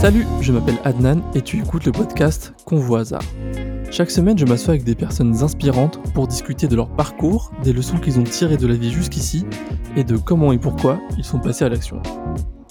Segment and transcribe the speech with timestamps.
[0.00, 3.20] Salut, je m'appelle Adnan et tu écoutes le podcast Convoi hasard.
[3.90, 7.98] Chaque semaine, je m'assois avec des personnes inspirantes pour discuter de leur parcours, des leçons
[7.98, 9.44] qu'ils ont tirées de la vie jusqu'ici
[9.96, 12.02] et de comment et pourquoi ils sont passés à l'action.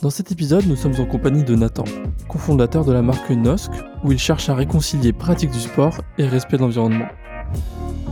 [0.01, 1.83] Dans cet épisode, nous sommes en compagnie de Nathan,
[2.27, 3.73] cofondateur de la marque Nosk,
[4.03, 7.09] où il cherche à réconcilier pratique du sport et respect de l'environnement.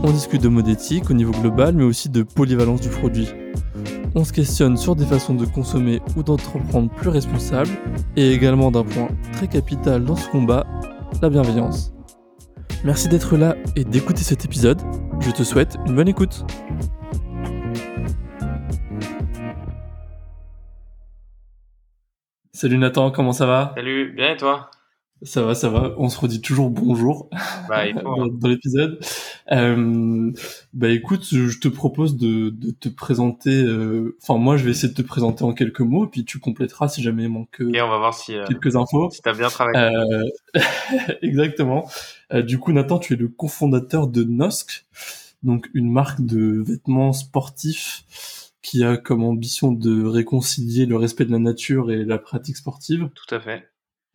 [0.04, 3.26] On discute de mode éthique au niveau global, mais aussi de polyvalence du produit.
[4.18, 7.70] On se questionne sur des façons de consommer ou d'entreprendre plus responsables,
[8.16, 10.66] et également d'un point très capital dans ce combat,
[11.22, 11.92] la bienveillance.
[12.82, 14.82] Merci d'être là et d'écouter cet épisode.
[15.20, 16.44] Je te souhaite une bonne écoute.
[22.52, 23.72] Salut Nathan, comment ça va?
[23.76, 24.68] Salut, bien et toi?
[25.22, 25.94] Ça va, ça va.
[25.98, 27.28] On se redit toujours bonjour
[27.68, 29.00] bah, dans, l'épisode.
[29.50, 30.30] Euh,
[30.72, 33.64] bah écoute, je te propose de, de te présenter.
[33.64, 36.88] Euh, enfin, moi, je vais essayer de te présenter en quelques mots, puis tu compléteras
[36.88, 39.10] si jamais il manque et on va voir si, euh, quelques infos.
[39.10, 39.78] Si t'as bien travaillé.
[39.78, 40.24] Euh,
[41.22, 41.88] exactement.
[42.32, 44.86] du coup, Nathan, tu es le cofondateur de Nosk,
[45.42, 48.04] donc une marque de vêtements sportifs
[48.62, 53.08] qui a comme ambition de réconcilier le respect de la nature et la pratique sportive.
[53.14, 53.67] Tout à fait.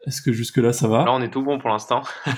[0.06, 1.06] Est-ce que jusque-là, ça va?
[1.06, 2.02] Là, on est tout bon pour l'instant.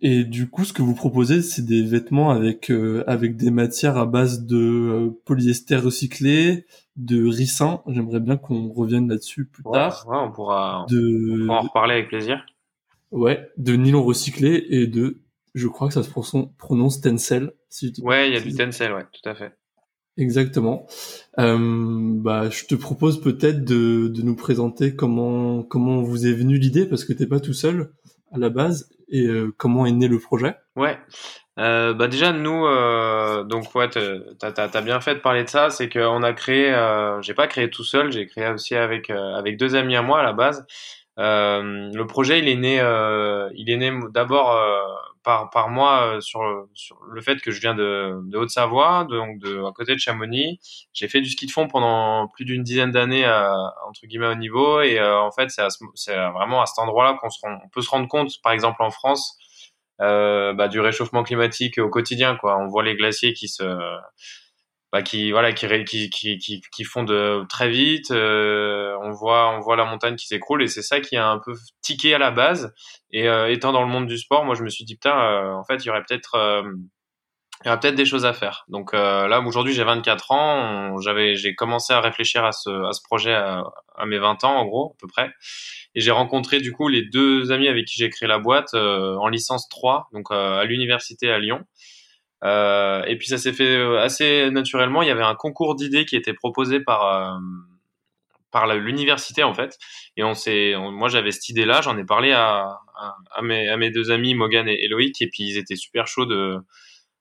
[0.00, 3.96] Et du coup, ce que vous proposez, c'est des vêtements avec euh, avec des matières
[3.96, 7.82] à base de euh, polyester recyclé, de ricin.
[7.88, 10.06] J'aimerais bien qu'on revienne là-dessus plus tard.
[10.08, 11.42] Ouais, on pourra, de...
[11.42, 12.46] on pourra en reparler avec plaisir.
[13.10, 15.22] Ouais, de nylon recyclé et de,
[15.54, 16.10] je crois que ça se
[16.58, 17.52] prononce tencel.
[17.68, 19.52] Si ouais, il y a du tencel, ouais, tout à fait.
[20.18, 20.86] Exactement.
[21.38, 26.58] Euh, bah, je te propose peut-être de, de, nous présenter comment comment vous est venue
[26.58, 27.92] l'idée parce que t'es pas tout seul
[28.32, 30.56] à la base et euh, comment est né le projet.
[30.76, 30.98] Ouais.
[31.58, 35.70] Euh, bah déjà nous euh, donc ouais t'as as, bien fait de parler de ça
[35.70, 39.34] c'est qu'on a créé euh, j'ai pas créé tout seul j'ai créé aussi avec euh,
[39.34, 40.64] avec deux amis à moi à la base
[41.16, 42.76] le projet il est né
[43.56, 44.56] il est né d'abord
[45.28, 49.92] par, par moi euh, sur, le fait que je viens de, Haute-Savoie, donc à côté
[49.92, 50.58] de Chamonix.
[50.94, 53.26] J'ai fait du ski de fond pendant plus d'une dizaine d'années,
[53.86, 54.80] entre guillemets, au niveau.
[54.80, 58.40] Et euh, en fait, c'est vraiment à cet endroit-là qu'on on peut se rendre compte,
[58.42, 59.36] par exemple en France,
[60.00, 62.36] euh, bah, du réchauffement climatique au quotidien.
[62.36, 62.56] Quoi.
[62.56, 63.64] On voit les glaciers qui se
[64.90, 69.60] bah, qui voilà qui, qui, qui, qui, font de très vite euh, on voit on
[69.60, 72.30] voit la montagne qui s'écroule et c'est ça qui a un peu tiqué à la
[72.30, 72.72] base.
[73.10, 75.52] Et euh, étant dans le monde du sport moi je me suis dit putain euh,
[75.52, 76.64] en fait il y aurait peut-être
[77.64, 78.64] il y aurait peut-être des choses à faire.
[78.68, 83.02] Donc là aujourd'hui j'ai 24 ans j'avais j'ai commencé à réfléchir à ce à ce
[83.02, 85.30] projet à, à, mes 20 ans en gros à peu près.
[85.96, 89.28] Et j'ai rencontré du coup les deux amis avec qui j'ai créé la boîte en
[89.28, 91.66] licence 3 donc à l'université à Lyon
[92.44, 95.02] euh, et puis ça s'est fait euh, assez naturellement.
[95.02, 97.38] Il y avait un concours d'idées qui était proposé par euh,
[98.50, 99.76] par l'université en fait.
[100.16, 102.78] Et on s'est, moi j'avais cette idée-là, j'en ai parlé à,
[103.30, 106.58] à, mes, deux amis Morgan et Eloïc, et puis ils étaient super chauds de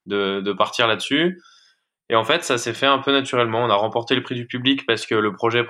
[0.06, 1.41] de, de partir là-dessus.
[2.09, 3.63] Et en fait, ça s'est fait un peu naturellement.
[3.63, 5.66] On a remporté le prix du public parce que le projet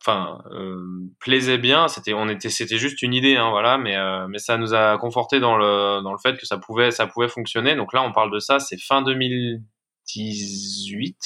[0.00, 0.80] enfin euh,
[1.20, 4.56] plaisait bien c'était on était c'était juste une idée hein, voilà mais euh, mais ça
[4.56, 7.76] nous a conforté dans le dans le fait que ça pouvait ça pouvait fonctionner.
[7.76, 11.16] Donc là on parle de ça c'est fin 2018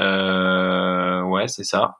[0.00, 1.96] euh, ouais c'est ça.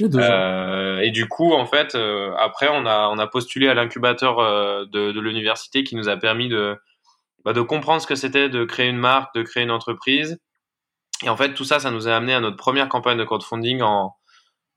[0.00, 4.38] Euh, et du coup en fait euh, après on a on a postulé à l'incubateur
[4.38, 6.76] euh, de, de l'université qui nous a permis de
[7.44, 10.38] bah, de comprendre ce que c'était de créer une marque de créer une entreprise.
[11.24, 13.82] Et en fait tout ça ça nous a amené à notre première campagne de crowdfunding
[13.82, 14.14] en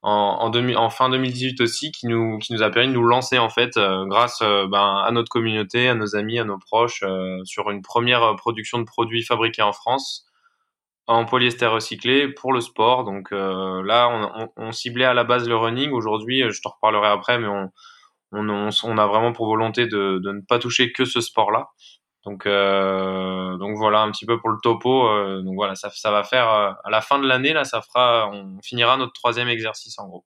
[0.04, 3.78] en, fin 2018 aussi qui nous qui nous a permis de nous lancer en fait
[3.78, 7.70] euh, grâce euh, ben, à notre communauté, à nos amis, à nos proches euh, sur
[7.70, 10.26] une première production de produits fabriqués en France
[11.08, 13.04] en polyester recyclé pour le sport.
[13.04, 15.92] Donc là, on, ciblait à la base le running.
[15.92, 17.70] Aujourd'hui, je te reparlerai après, mais on,
[18.32, 21.68] on, on, a vraiment pour volonté de, de ne pas toucher que ce sport-là.
[22.24, 25.08] Donc, euh, donc voilà un petit peu pour le topo.
[25.08, 27.82] Euh, donc voilà, ça, ça va faire euh, à la fin de l'année là, ça
[27.82, 30.26] fera, on finira notre troisième exercice en gros.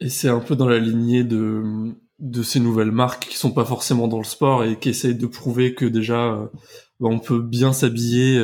[0.00, 3.64] Et c'est un peu dans la lignée de de ces nouvelles marques qui sont pas
[3.64, 6.50] forcément dans le sport et qui essayent de prouver que déjà
[7.00, 8.38] bah, on peut bien s'habiller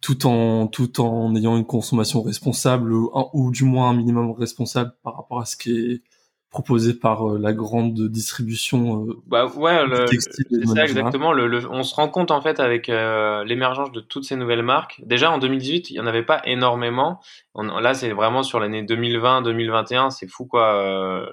[0.00, 4.92] tout en tout en ayant une consommation responsable ou, ou du moins un minimum responsable
[5.02, 6.02] par rapport à ce qui est
[6.50, 11.32] proposé par euh, la grande distribution euh, bah ouais c'est ça exactement.
[11.32, 15.02] Le, on se rend compte en fait avec euh, l'émergence de toutes ces nouvelles marques.
[15.04, 17.20] Déjà en 2018 il y en avait pas énormément.
[17.54, 21.28] Là c'est vraiment sur l'année 2020 2021 c'est fou quoi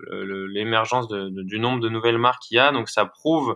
[0.53, 2.73] l'émergence du nombre de nouvelles marques qu'il y a.
[2.73, 3.55] Donc ça prouve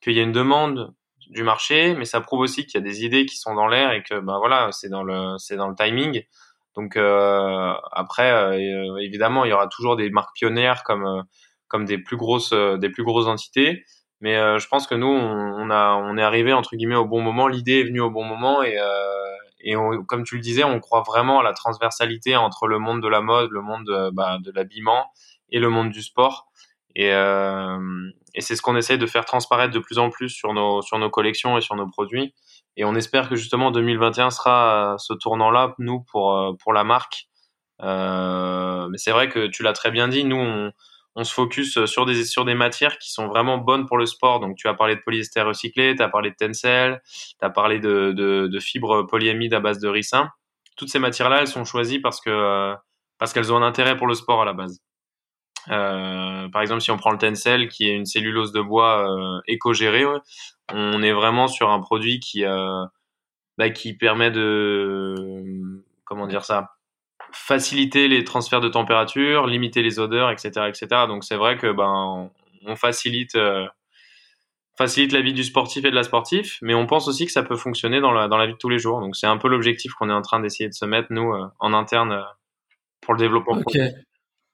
[0.00, 0.94] qu'il y a une demande
[1.28, 3.92] du marché mais ça prouve aussi qu'il y a des idées qui sont dans l'air
[3.92, 6.22] et que ben voilà c'est dans le c'est dans le timing
[6.76, 11.24] donc euh, après, euh, évidemment, il y aura toujours des marques pionnières comme
[11.68, 13.84] comme des plus grosses, des plus grosses entités.
[14.20, 17.48] Mais je pense que nous, on, a, on est arrivé entre guillemets au bon moment.
[17.48, 18.78] L'idée est venue au bon moment et
[19.60, 19.74] et
[20.06, 23.20] comme tu le disais, on croit vraiment à la transversalité entre le monde de la
[23.20, 25.06] mode, le monde de, bah, de l'habillement
[25.50, 26.46] et le monde du sport.
[26.94, 30.54] Et, euh, et c'est ce qu'on essaie de faire transparaître de plus en plus sur
[30.54, 32.32] nos, sur nos collections et sur nos produits.
[32.76, 37.28] Et on espère que justement 2021 sera ce tournant-là, nous, pour, euh, pour la marque.
[37.82, 40.72] Euh, mais c'est vrai que tu l'as très bien dit, nous,
[41.16, 44.40] on, se focus sur des, sur des matières qui sont vraiment bonnes pour le sport.
[44.40, 47.80] Donc, tu as parlé de polyester recyclé, tu as parlé de tencel, tu as parlé
[47.80, 50.30] de, de, fibres polyamides à base de ricin.
[50.76, 52.74] Toutes ces matières-là, elles sont choisies parce que euh,
[53.18, 54.80] parce qu'elles ont un intérêt pour le sport à la base.
[55.70, 59.40] Euh, par exemple, si on prend le tencel, qui est une cellulose de bois euh,
[59.46, 60.04] éco-gérée,
[60.72, 62.84] on est vraiment sur un produit qui euh,
[63.58, 65.14] bah, qui permet de
[66.04, 66.76] comment dire ça
[67.32, 70.86] faciliter les transferts de température, limiter les odeurs, etc., etc.
[71.08, 72.30] Donc c'est vrai que ben
[72.64, 73.66] on facilite euh,
[74.76, 77.42] facilite la vie du sportif et de la sportif, mais on pense aussi que ça
[77.42, 79.00] peut fonctionner dans la dans la vie de tous les jours.
[79.00, 81.46] Donc c'est un peu l'objectif qu'on est en train d'essayer de se mettre nous euh,
[81.58, 82.24] en interne
[83.00, 83.60] pour le développement.
[83.64, 83.78] Ok.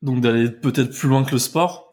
[0.02, 1.91] Donc d'aller peut-être plus loin que le sport?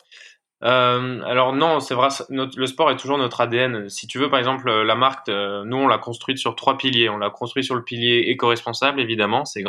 [0.62, 3.88] Euh, alors non, c'est vrai, le sport est toujours notre ADN.
[3.90, 7.10] Si tu veux, par exemple, la marque, euh, nous on l'a construite sur trois piliers.
[7.10, 9.46] On l'a construit sur le pilier éco-responsable, évidemment.
[9.46, 9.64] C'est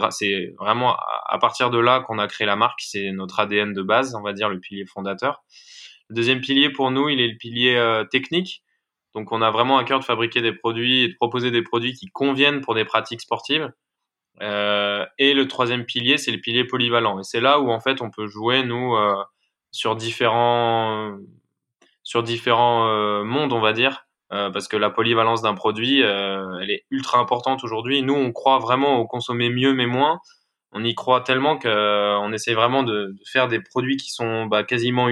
[0.58, 0.96] vraiment
[1.28, 2.80] à, partir de là qu'on a créé la marque.
[2.80, 5.42] C'est notre ADN de base, on va dire le pilier fondateur.
[6.08, 8.64] Le deuxième pilier pour nous, il est le pilier euh, technique.
[9.14, 11.94] Donc on a vraiment à cœur de fabriquer des produits et de proposer des produits
[11.94, 13.72] qui conviennent pour des pratiques sportives.
[14.42, 17.20] Euh, et le troisième pilier, c'est le pilier polyvalent.
[17.20, 18.96] Et c'est là où en fait on peut jouer nous
[19.70, 21.18] sur différents
[22.02, 26.58] sur différents euh, mondes, on va dire, euh, parce que la polyvalence d'un produit, euh,
[26.60, 28.02] elle est ultra importante aujourd'hui.
[28.02, 30.18] Nous, on croit vraiment au consommer mieux mais moins.
[30.72, 35.08] On y croit tellement qu'on essaie vraiment de, faire des produits qui sont bah, quasiment.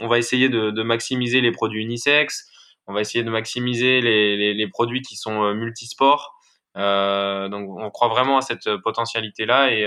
[0.00, 2.48] On va essayer de, maximiser les produits unisex.
[2.86, 6.34] On va essayer de maximiser les, les, les produits qui sont multisports.
[6.74, 9.84] donc, on croit vraiment à cette potentialité-là et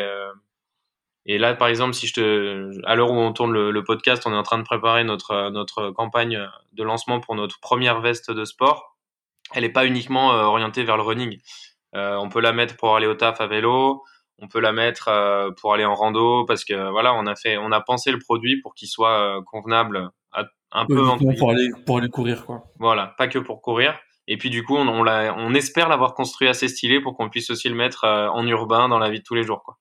[1.27, 4.33] et là, par exemple, si je te, à l'heure où on tourne le, podcast, on
[4.33, 6.39] est en train de préparer notre notre campagne
[6.73, 8.95] de lancement pour notre première veste de sport.
[9.53, 11.39] Elle n'est pas uniquement euh, orientée vers le running.
[11.95, 14.03] Euh, on peut la mettre pour aller au taf à vélo.
[14.37, 17.57] On peut la mettre euh, pour aller en rando parce que voilà, on a fait,
[17.57, 21.03] on a pensé le produit pour qu'il soit convenable à, un peu
[21.39, 22.65] pour aller pour aller courir quoi.
[22.79, 23.97] Voilà, pas que pour courir.
[24.27, 27.49] Et puis du coup, on, on, on espère l'avoir construit assez stylé pour qu'on puisse
[27.49, 29.77] aussi le mettre en urbain dans la vie de tous les jours quoi.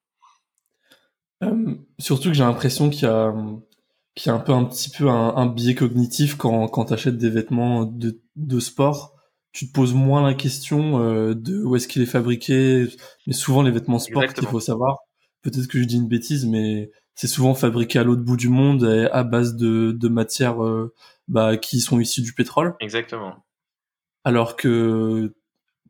[1.43, 3.35] Euh, surtout que j'ai l'impression qu'il y a
[4.15, 7.31] qu'il y a un peu un petit peu un, biais cognitif quand quand t'achètes des
[7.31, 9.13] vêtements de, de sport.
[9.53, 12.89] Tu te poses moins la question euh, de où est-ce qu'il est fabriqué
[13.27, 14.99] mais souvent les vêtements sport qu'il faut savoir
[15.43, 18.85] peut-être que je dis une bêtise mais c'est souvent fabriqué à l'autre bout du monde
[19.13, 20.93] à base de, de matières euh,
[21.29, 22.75] bah, qui sont issues du pétrole.
[22.81, 23.45] Exactement.
[24.25, 25.35] Alors que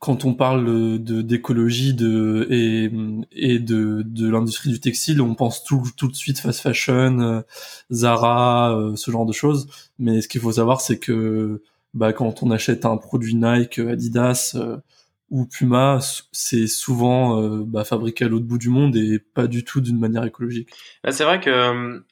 [0.04, 1.96] quand on parle d'écologie
[2.50, 7.40] et de l'industrie du textile, on pense tout de suite fast fashion, euh,
[7.90, 9.66] Zara, euh, ce genre de choses.
[9.98, 11.62] Mais ce qu'il faut savoir, c'est que
[11.94, 14.76] bah, quand on achète un produit Nike, Adidas, euh,
[15.30, 16.00] ou Puma,
[16.32, 20.24] c'est souvent bah, fabriqué à l'autre bout du monde et pas du tout d'une manière
[20.24, 20.68] écologique.
[21.02, 22.04] Bah, c'est vrai que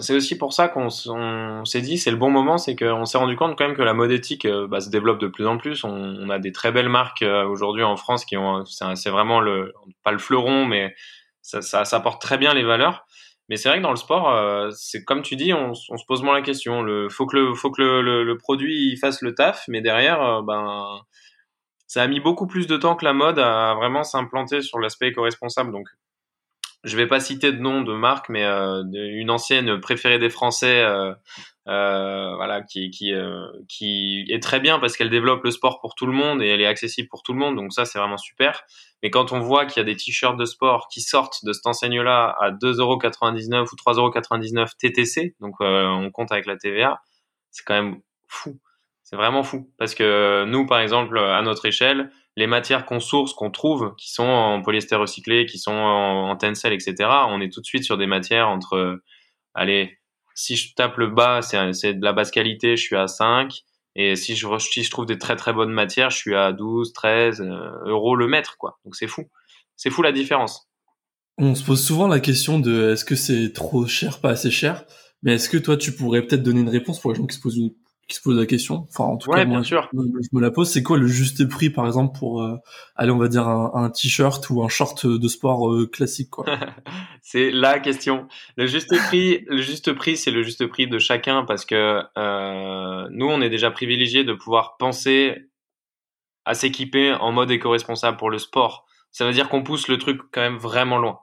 [0.00, 3.36] c'est aussi pour ça qu'on s'est dit c'est le bon moment, c'est qu'on s'est rendu
[3.36, 5.84] compte quand même que la mode éthique euh, bah, se développe de plus en plus.
[5.84, 9.72] On, a des très belles marques euh, aujourd'hui en France qui ont, c'est vraiment le
[10.02, 10.94] pas le fleuron, mais
[11.42, 13.06] ça, ça, ça porte très bien les valeurs.
[13.48, 16.22] Mais c'est vrai que dans le sport, euh, c'est comme tu dis, on, se pose
[16.22, 16.82] moins la question.
[16.82, 21.00] Le faut que le produit fasse le taf, mais derrière, ben
[21.86, 25.08] ça a mis beaucoup plus de temps que la mode à vraiment s'implanter sur l'aspect
[25.08, 25.70] éco-responsable.
[25.72, 25.88] Donc,
[26.86, 30.82] je vais pas citer de nom de marque, mais euh, une ancienne préférée des Français,
[30.82, 31.12] euh,
[31.66, 35.96] euh, voilà, qui qui euh, qui est très bien parce qu'elle développe le sport pour
[35.96, 37.56] tout le monde et elle est accessible pour tout le monde.
[37.56, 38.62] Donc ça, c'est vraiment super.
[39.02, 41.66] Mais quand on voit qu'il y a des t-shirts de sport qui sortent de cette
[41.66, 47.02] enseigne-là à 2,99€ ou 3,99€ TTC, donc on compte avec la TVA,
[47.50, 48.60] c'est quand même fou.
[49.02, 53.32] C'est vraiment fou parce que nous, par exemple, à notre échelle, les matières qu'on source,
[53.32, 56.94] qu'on trouve, qui sont en polyester recyclé, qui sont en, en tencel, etc.,
[57.28, 59.00] on est tout de suite sur des matières entre,
[59.54, 59.98] allez,
[60.36, 63.52] si je tape le bas, c'est de la basse qualité, je suis à 5.
[63.98, 66.92] Et si je, si je trouve des très très bonnes matières, je suis à 12,
[66.92, 68.78] 13 euh, euros le mètre, quoi.
[68.84, 69.24] Donc c'est fou.
[69.74, 70.68] C'est fou la différence.
[71.38, 74.84] On se pose souvent la question de est-ce que c'est trop cher, pas assez cher?
[75.22, 77.40] Mais est-ce que toi, tu pourrais peut-être donner une réponse pour les gens qui se
[77.40, 77.58] posent
[78.08, 78.86] qui se posent la question.
[78.88, 79.88] Enfin, en tout ouais, cas, bien moi, sûr.
[79.92, 80.70] Je, me la pose.
[80.70, 82.56] C'est quoi le juste prix, par exemple, pour euh,
[82.94, 86.44] aller, on va dire, un, un t-shirt ou un short de sport euh, classique, quoi?
[87.22, 88.28] C'est la question.
[88.56, 93.08] Le juste prix, le juste prix, c'est le juste prix de chacun parce que euh,
[93.10, 95.50] nous, on est déjà privilégié de pouvoir penser
[96.44, 98.86] à s'équiper en mode éco-responsable pour le sport.
[99.10, 101.18] Ça veut dire qu'on pousse le truc quand même vraiment loin.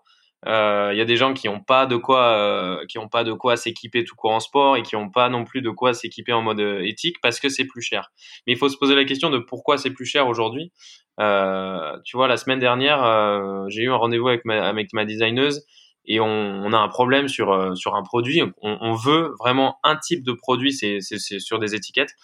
[0.45, 3.23] Il euh, y a des gens qui n'ont pas de quoi, euh, qui ont pas
[3.23, 5.93] de quoi s'équiper tout court en sport et qui n'ont pas non plus de quoi
[5.93, 8.11] s'équiper en mode euh, éthique parce que c'est plus cher.
[8.45, 10.71] Mais il faut se poser la question de pourquoi c'est plus cher aujourd'hui.
[11.17, 15.63] Tu vois, la semaine dernière, j'ai eu un rendez-vous avec ma, avec ma designeuse
[16.05, 18.41] et on, a un problème sur sur un produit.
[18.63, 22.15] On, veut vraiment un type de produit, c'est sur des étiquettes.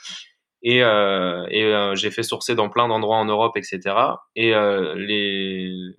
[0.63, 3.95] Et, et j'ai fait sourcer dans plein d'endroits en Europe, etc.
[4.35, 4.53] Et
[4.95, 5.93] les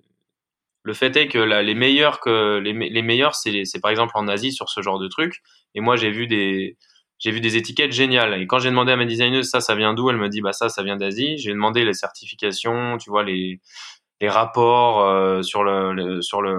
[0.83, 4.51] le fait est que là, les meilleurs que les, meilleurs, c'est par exemple en Asie
[4.51, 5.41] sur ce genre de truc.
[5.75, 6.77] Et moi, j'ai vu des
[7.19, 8.41] j'ai vu des étiquettes géniales.
[8.41, 10.09] Et quand j'ai demandé à ma designeuse ça, ça vient d'où?
[10.09, 11.37] Elle me dit bah ça, ça vient d'Asie.
[11.37, 13.59] J'ai demandé les certifications, tu vois les
[14.21, 16.55] les rapports euh, sur le, sur le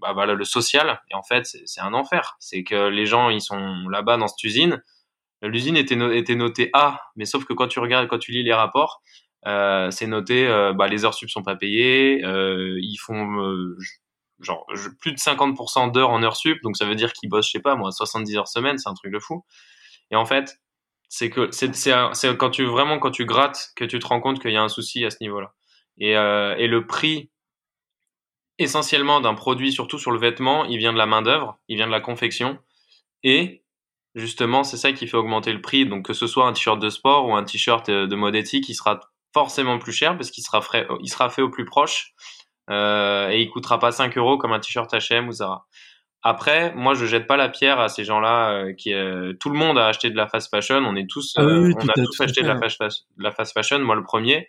[0.00, 1.00] bah, voilà le social.
[1.10, 2.36] Et en fait, c'est un enfer.
[2.40, 4.82] C'est que les gens ils sont là-bas dans cette usine.
[5.42, 8.52] L'usine était, était notée A, mais sauf que quand tu regardes, quand tu lis les
[8.52, 9.00] rapports,
[9.46, 13.26] euh, c'est noté, euh, bah, les heures sup sont pas payées, euh, ils font
[14.40, 14.66] genre
[15.00, 17.60] plus de 50% d'heures en heures sup, donc ça veut dire qu'ils bossent, je sais
[17.60, 19.44] pas moi, 70 heures semaine, c'est un truc de fou.
[20.10, 20.60] Et en fait,
[21.08, 24.40] c'est que c'est c'est quand tu vraiment quand tu grattes que tu te rends compte
[24.40, 25.54] qu'il y a un souci à ce niveau-là.
[25.98, 27.30] Et, euh, et le prix
[28.58, 31.86] essentiellement d'un produit, surtout sur le vêtement, il vient de la main d'œuvre, il vient
[31.86, 32.58] de la confection,
[33.22, 33.64] et
[34.14, 35.86] justement c'est ça qui fait augmenter le prix.
[35.86, 38.74] Donc que ce soit un t-shirt de sport ou un t-shirt de mode éthique, il
[38.74, 39.00] sera
[39.32, 42.12] forcément plus cher parce qu'il sera, frais, il sera fait au plus proche
[42.70, 45.66] euh, et il coûtera pas 5 euros comme un t-shirt H&M ou Zara.
[46.22, 48.52] Après, moi, je jette pas la pierre à ces gens-là.
[48.52, 50.76] Euh, qui, euh, tout le monde a acheté de la fast fashion.
[50.76, 52.78] On est tous, ah oui, on a tous acheté de la fast,
[53.16, 53.78] de la fast fashion.
[53.78, 54.46] Moi, le premier.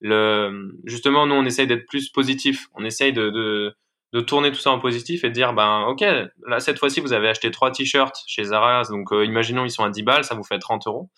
[0.00, 2.68] Le, justement, nous, on essaye d'être plus positif.
[2.74, 3.76] On essaye de, de,
[4.14, 6.00] de, tourner tout ça en positif et de dire, ben, ok,
[6.46, 8.82] là, cette fois-ci, vous avez acheté trois t-shirts chez Zara.
[8.84, 11.10] Donc, imaginons, ils sont à 10 balles, ça vous fait 30 euros.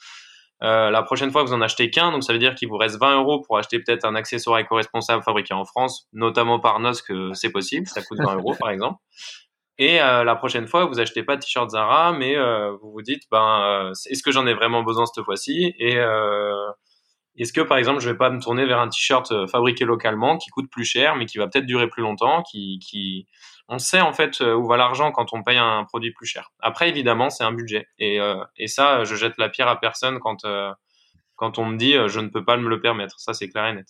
[0.63, 2.99] Euh, la prochaine fois, vous en achetez qu'un, donc ça veut dire qu'il vous reste
[3.01, 7.33] 20 euros pour acheter peut-être un accessoire éco-responsable fabriqué en France, notamment par NOS, que
[7.35, 8.99] c'est possible, ça coûte 20 euros par exemple.
[9.79, 13.03] Et euh, la prochaine fois, vous achetez pas de t-shirt Zara, mais euh, vous vous
[13.03, 15.75] dites, ben, est-ce que j'en ai vraiment besoin cette fois-ci?
[15.79, 15.97] Et
[17.37, 20.51] est-ce que par exemple, je vais pas me tourner vers un t-shirt fabriqué localement qui
[20.51, 23.27] coûte plus cher, mais qui va peut-être durer plus longtemps, qui,
[23.69, 26.53] on sait en fait euh, où va l'argent quand on paye un produit plus cher.
[26.61, 27.89] Après, évidemment, c'est un budget.
[27.99, 30.71] Et, euh, et ça, je jette la pierre à personne quand, euh,
[31.37, 33.19] quand on me dit je ne peux pas me le permettre.
[33.21, 33.87] Ça, c'est clair et net.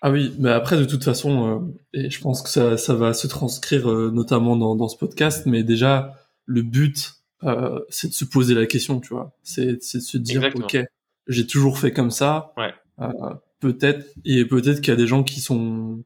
[0.00, 3.28] Ah oui, mais après, de toute façon, et je pense que ça, ça va se
[3.28, 7.12] transcrire notamment dans, dans, ce podcast, mais déjà, le but,
[7.88, 9.36] c'est de se poser la question, tu vois.
[9.44, 10.76] C'est de se dire, ok,
[11.28, 12.52] j'ai toujours fait comme ça.
[12.56, 12.74] Ouais.
[13.60, 16.02] peut-être, et peut-être qu'il y a des gens qui sont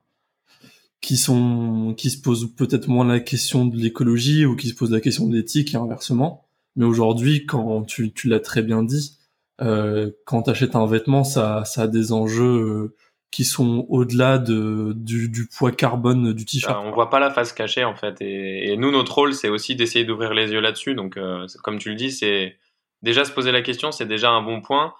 [1.00, 4.90] qui sont qui se posent peut-être moins la question de l'écologie ou qui se posent
[4.90, 6.48] la question de l'éthique et inversement.
[6.74, 9.18] Mais aujourd'hui, quand tu, tu l'as très bien dit,
[9.62, 12.94] euh, quand tu achètes un vêtement, ça, ça a des enjeux euh,
[13.30, 16.76] qui sont au-delà de, du, du, poids carbone du t-shirt.
[16.84, 18.20] on voit pas la face cachée en fait.
[18.20, 20.94] Et, et nous, notre rôle, c'est aussi d'essayer d'ouvrir les yeux là-dessus.
[20.94, 22.56] Donc, euh, comme tu le dis, c'est
[23.02, 24.94] déjà se poser la question, c'est déjà un bon point.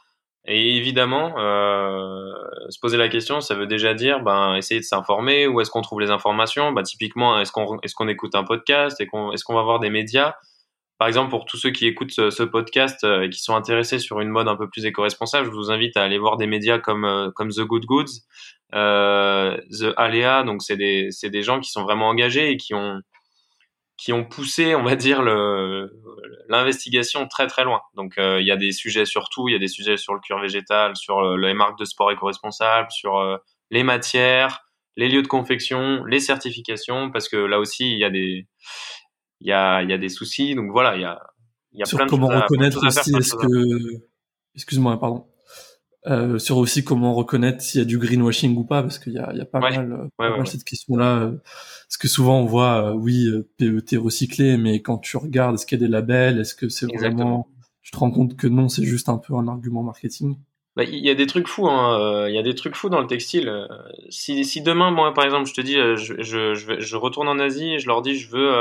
[0.48, 2.32] Et évidemment, euh,
[2.68, 5.46] se poser la question, ça veut déjà dire, ben, essayer de s'informer.
[5.48, 6.72] Où est-ce qu'on trouve les informations?
[6.72, 9.00] Ben, typiquement, est-ce qu'on qu'on écoute un podcast?
[9.00, 10.34] Est-ce qu'on va voir des médias?
[10.98, 14.20] Par exemple, pour tous ceux qui écoutent ce, podcast euh, et qui sont intéressés sur
[14.20, 17.04] une mode un peu plus éco-responsable, je vous invite à aller voir des médias comme
[17.04, 18.22] euh, comme The Good Goods,
[18.74, 20.42] euh, The Alea.
[20.44, 23.00] Donc, c'est des des gens qui sont vraiment engagés et qui ont
[23.96, 25.22] qui ont poussé, on va dire,
[26.48, 27.80] l'investigation très très loin.
[27.94, 30.14] Donc euh, il y a des sujets sur tout, il y a des sujets sur
[30.14, 33.36] le cure végétal, sur euh, les marques de sport éco-responsables, sur euh,
[33.70, 38.10] les matières, les lieux de confection, les certifications, parce que là aussi il y a
[38.10, 38.46] des
[39.40, 40.54] il y a, il y a des soucis.
[40.54, 41.20] Donc voilà, il y a,
[41.72, 44.02] il y a sur plein de comment choses reconnaître à, aussi, est-ce que
[44.54, 45.26] excuse-moi, pardon.
[46.08, 49.18] Euh, sur aussi comment reconnaître s'il y a du greenwashing ou pas, parce qu'il y
[49.18, 51.32] a, il y a pas mal, pas mal cette question-là.
[51.42, 55.80] Parce que souvent on voit, euh, oui, PET recyclé, mais quand tu regardes, est-ce qu'il
[55.80, 57.48] y a des labels, est-ce que c'est vraiment,
[57.82, 60.36] tu te rends compte que non, c'est juste un peu un argument marketing?
[60.76, 61.98] Bah, il y a des trucs fous, hein.
[61.98, 63.66] Euh, il y a des trucs fous dans le textile.
[64.08, 67.40] Si, si demain, moi, par exemple, je te dis, je, je, je, je retourne en
[67.40, 68.52] Asie et je leur dis, je veux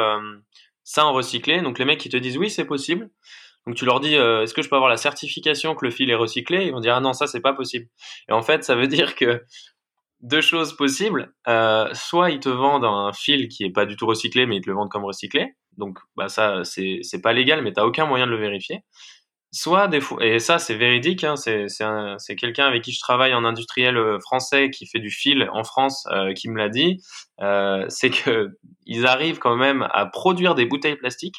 [0.84, 3.10] ça en recyclé, donc les mecs qui te disent oui, c'est possible.
[3.66, 6.10] Donc tu leur dis euh, est-ce que je peux avoir la certification que le fil
[6.12, 6.66] est recyclé?
[6.66, 7.88] Ils vont dire ah non ça c'est pas possible.
[8.30, 9.44] Et en fait ça veut dire que
[10.22, 11.34] deux choses possibles.
[11.48, 14.62] Euh, soit ils te vendent un fil qui est pas du tout recyclé mais ils
[14.62, 15.56] te le vendent comme recyclé.
[15.78, 18.82] Donc bah ça c'est pas légal mais t'as aucun moyen de le vérifier.
[19.52, 23.46] soit des fois, et ça c'est véridique, hein, c'est quelqu'un avec qui je travaille en
[23.46, 27.02] industriel euh, français qui fait du fil en France qui me l'a dit,
[27.90, 28.50] c'est que
[28.86, 31.38] ils arrivent quand même à produire des bouteilles plastiques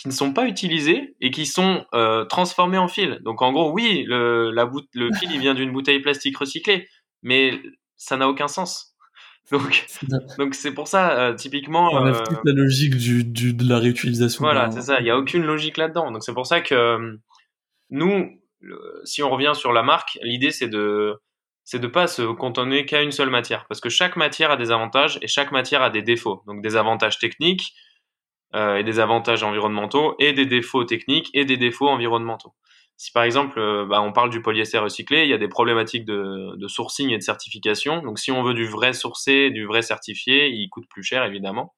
[0.00, 3.20] qui ne sont pas utilisées et qui sont euh, transformées en fil.
[3.22, 4.64] Donc en gros, oui, le, la
[4.94, 6.88] le fil il vient d'une bouteille plastique recyclée,
[7.22, 7.60] mais
[7.98, 8.96] ça n'a aucun sens.
[9.50, 9.84] Donc,
[10.38, 11.88] donc c'est pour ça, euh, typiquement.
[11.92, 14.44] On euh, toute la logique du, du, de la réutilisation.
[14.44, 15.00] Voilà, c'est ça.
[15.00, 16.12] Il n'y a aucune logique là-dedans.
[16.12, 17.16] Donc c'est pour ça que euh,
[17.88, 18.30] nous,
[19.02, 21.16] si on revient sur la marque, l'idée c'est de
[21.64, 24.70] c'est de pas se cantonner qu'à une seule matière, parce que chaque matière a des
[24.70, 26.44] avantages et chaque matière a des défauts.
[26.46, 27.74] Donc des avantages techniques
[28.54, 32.52] euh, et des avantages environnementaux et des défauts techniques et des défauts environnementaux.
[32.96, 36.04] Si par exemple, euh, bah, on parle du polyester recyclé, il y a des problématiques
[36.04, 38.02] de, sourcing et de certification.
[38.02, 41.74] Donc, si on veut du vrai sourcé, du vrai certifié, il coûte plus cher, évidemment.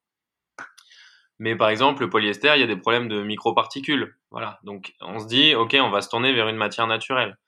[1.39, 4.17] Mais par exemple, le polyester, il y a des problèmes de microparticules.
[4.31, 4.59] Voilà.
[4.65, 7.39] Donc, on se dit, OK, on va se tourner vers une matière naturelle.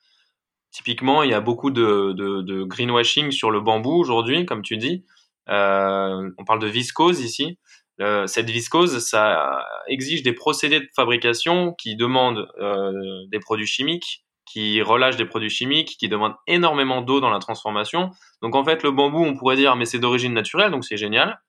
[0.71, 5.03] Typiquement, il y a beaucoup de greenwashing sur le bambou aujourd'hui, comme tu dis.
[5.49, 7.59] Euh, on parle de viscose ici.
[8.01, 12.91] Euh, cette viscose, ça exige des procédés de fabrication qui demandent euh,
[13.31, 18.11] des produits chimiques, qui relâchent des produits chimiques, qui demandent énormément d'eau dans la transformation.
[18.41, 21.39] Donc en fait, le bambou, on pourrait dire, mais c'est d'origine naturelle, donc c'est génial.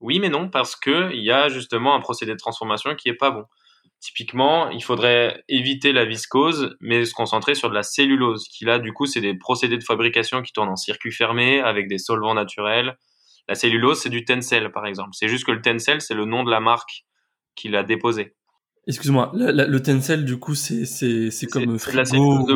[0.00, 3.14] Oui, mais non, parce que il y a justement un procédé de transformation qui est
[3.14, 3.44] pas bon.
[4.00, 8.78] Typiquement, il faudrait éviter la viscose, mais se concentrer sur de la cellulose, qui là,
[8.78, 12.34] du coup, c'est des procédés de fabrication qui tournent en circuit fermé avec des solvants
[12.34, 12.98] naturels,
[13.48, 15.10] la cellulose, c'est du Tencel, par exemple.
[15.12, 17.04] C'est juste que le Tencel, c'est le nom de la marque
[17.54, 18.34] qu'il a déposé.
[18.88, 22.46] Excuse-moi, le Tencel, du coup, c'est c'est comme Frigo,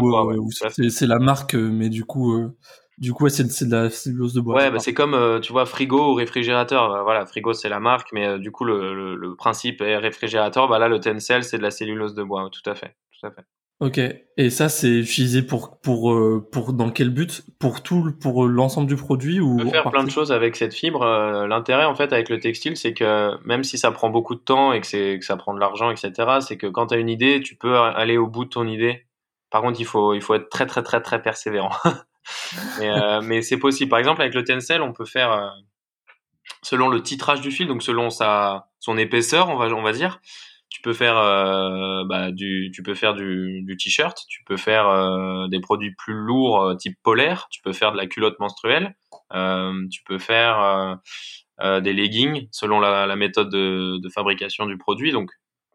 [0.88, 2.56] c'est la marque, euh, mais du coup, euh,
[2.99, 4.54] du coup, c'est de la cellulose de bois.
[4.54, 7.02] Ouais, bah, c'est comme, euh, tu vois, frigo ou réfrigérateur.
[7.02, 10.68] Voilà, frigo, c'est la marque, mais du coup, le, le, principe est réfrigérateur.
[10.68, 12.49] Bah là, le Tencel, c'est de la cellulose de bois.
[12.52, 13.42] Tout à fait, tout à fait.
[13.81, 13.99] Ok.
[14.37, 17.43] Et ça, c'est utilisé pour pour euh, pour dans quel but?
[17.59, 20.75] Pour tout, pour l'ensemble du produit ou On peut faire plein de choses avec cette
[20.75, 21.03] fibre.
[21.03, 24.41] Euh, l'intérêt, en fait, avec le textile, c'est que même si ça prend beaucoup de
[24.41, 26.99] temps et que c'est que ça prend de l'argent, etc., c'est que quand tu as
[26.99, 29.07] une idée, tu peux aller au bout de ton idée.
[29.51, 31.73] Par contre, il faut il faut être très très très très persévérant.
[32.79, 33.88] mais euh, mais c'est possible.
[33.88, 35.55] Par exemple, avec le Tencel, on peut faire
[36.62, 40.21] selon le titrage du fil, donc selon sa son épaisseur, on va on va dire
[40.81, 45.47] tu peux faire euh, bah, du tu peux faire du, t-shirt tu peux faire euh,
[45.49, 48.95] des produits plus lourds euh, type polaire tu peux faire de la culotte menstruelle
[49.31, 50.99] tu peux faire
[51.61, 55.12] des leggings selon la, méthode de, fabrication du produit.
[55.12, 55.31] Donc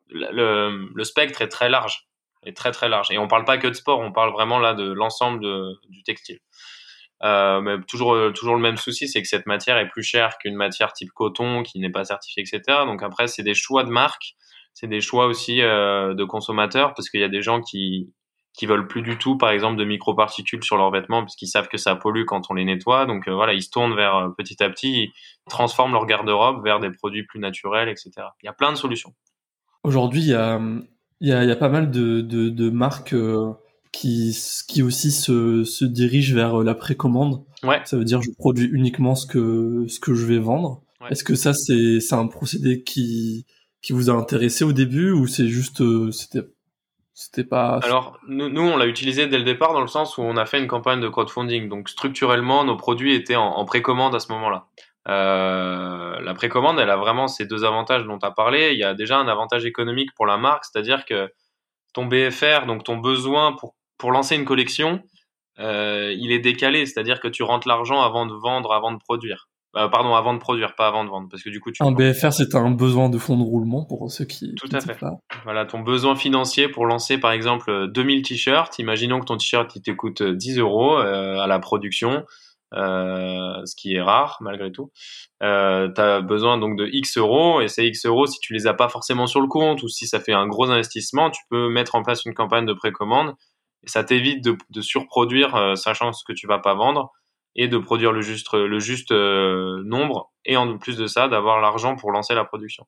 [0.09, 2.07] le, le, spectre est très large
[2.43, 3.11] est très très large.
[3.11, 5.45] Et on parle pas que de sport on parle vraiment là de l'ensemble
[5.89, 6.39] du textile.
[7.21, 10.93] Mais toujours toujours le même souci c'est que cette matière est plus chère qu'une matière
[10.93, 14.35] type coton qui n'est pas certifiée etc donc après c'est des choix de marque
[14.75, 18.13] c'est des choix aussi euh, de consommateurs parce qu'il y a des gens qui
[18.53, 21.67] qui veulent plus du tout, par exemple, de microparticules sur leurs vêtements parce qu'ils savent
[21.67, 23.05] que ça pollue quand on les nettoie.
[23.05, 25.13] Donc euh, voilà, ils se tournent vers euh, petit à petit, ils
[25.49, 28.11] transforment leur garde-robe vers des produits plus naturels, etc.
[28.43, 29.13] Il y a plein de solutions.
[29.83, 30.61] Aujourd'hui, il y a,
[31.19, 33.15] il y, a, il y a pas mal de, de, de marques
[33.91, 34.37] qui,
[34.69, 37.43] qui aussi se, se dirigent vers la précommande.
[37.63, 37.81] Ouais.
[37.83, 40.81] Ça veut dire je produis uniquement ce que, ce que je vais vendre.
[41.09, 43.45] Est-ce que ça, c'est un procédé qui,
[43.85, 46.41] qui vous a intéressé au début ou c'est juste euh, c'était
[47.13, 50.37] c'était pas Alors nous, on l'a utilisé dès le départ dans le sens où on
[50.37, 51.69] a fait une campagne de crowdfunding.
[51.69, 54.65] Donc structurellement nos produits étaient en, précommande à ce moment-là.
[55.07, 58.71] Euh, la précommande, elle a vraiment ces deux avantages dont tu as parlé.
[58.73, 61.31] Il y a déjà un avantage économique pour la marque, c'est-à-dire que
[61.93, 65.03] ton BFR, donc ton besoin pour, pour lancer une collection,
[65.59, 69.47] euh, il est décalé, c'est-à-dire que tu rentres l'argent avant de vendre, avant de produire.
[69.77, 71.91] Euh, pardon, avant de produire, pas avant de vendre, parce que du coup, tu un
[71.91, 74.55] BFR, c'est un besoin de fonds de roulement pour ceux qui.
[74.55, 74.97] Tout à fait.
[75.43, 78.79] Voilà, ton besoin financier pour lancer, par exemple, 2000 t-shirts.
[78.79, 82.23] Imaginons que ton t-shirt il te coûte 10 euros euh, à la production,
[82.73, 84.91] euh, ce qui est rare malgré tout.
[85.43, 88.67] Euh, tu as besoin donc de X euros, et ces X euros, si tu les
[88.67, 91.67] as pas forcément sur le compte ou si ça fait un gros investissement, tu peux
[91.67, 93.33] mettre en place une campagne de précommande
[93.83, 97.11] et ça t'évite de, de surproduire, sachant ce que tu vas pas vendre
[97.55, 101.61] et de produire le juste, le juste euh, nombre et en plus de ça d'avoir
[101.61, 102.85] l'argent pour lancer la production.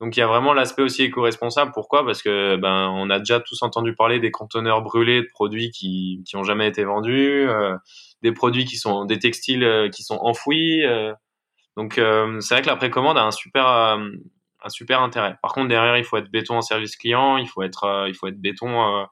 [0.00, 1.72] Donc il y a vraiment l'aspect aussi éco-responsable.
[1.74, 2.06] Pourquoi?
[2.06, 6.22] Parce que ben on a déjà tous entendu parler des conteneurs brûlés de produits qui
[6.26, 7.76] qui ont jamais été vendus, euh,
[8.22, 10.82] des produits qui sont des textiles euh, qui sont enfouis.
[11.76, 15.36] donc c'est vrai que la précommande a un super un super intérêt.
[15.42, 18.28] Par contre derrière il faut être béton en service client, il faut être il faut
[18.28, 19.06] être béton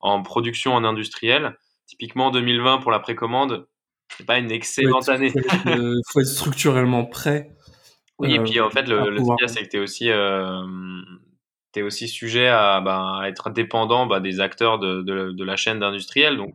[0.00, 1.56] en production en industriel.
[1.86, 3.66] Typiquement 2020 pour la précommande,
[4.16, 5.32] c'est pas une excellente année.
[5.66, 7.50] Il faut, être structurellement prêt.
[8.18, 10.62] Oui, et puis en fait, le, le c'est que tu es aussi, euh,
[11.78, 15.80] aussi sujet à, bah, à être dépendant bah, des acteurs de, de, de la chaîne
[15.80, 16.36] d'industriels.
[16.36, 16.54] Donc,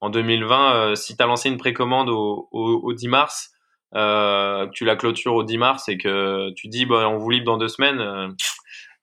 [0.00, 3.56] en 2020, si tu as lancé une précommande au, au, au 10 mars,
[3.94, 7.44] euh, tu la clôtures au 10 mars et que tu dis bah, on vous livre
[7.44, 8.28] dans deux semaines, euh,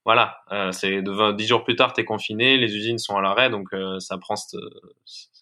[0.06, 3.50] voilà, euh, c'est 10 jours plus tard, tu es confiné, les usines sont à l'arrêt,
[3.50, 4.36] donc euh, ça prend.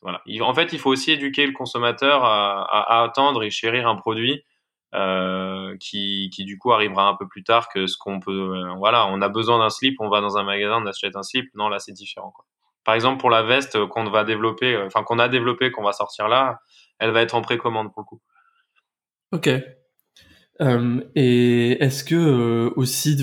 [0.03, 4.43] En fait, il faut aussi éduquer le consommateur à, attendre et chérir un produit
[4.93, 8.63] euh, qui, qui, du coup arrivera un peu plus tard que ce qu'on peut.
[8.77, 11.49] voilà, on a besoin d'un slip, on va dans un magasin, on achète un slip.
[11.53, 12.33] Non, là, c'est différent.
[12.83, 16.27] Par exemple, pour la veste qu'on va développer, enfin qu'on a développé, qu'on va sortir
[16.27, 16.59] là,
[16.99, 18.21] elle va être en précommande pour le coup.
[19.31, 19.49] Ok.
[20.61, 23.17] Euh, et est-ce que euh, aussi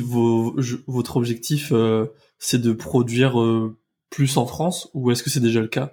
[0.86, 2.06] votre objectif euh,
[2.38, 3.78] c'est de produire euh,
[4.10, 5.92] plus en France ou est-ce que c'est déjà le cas?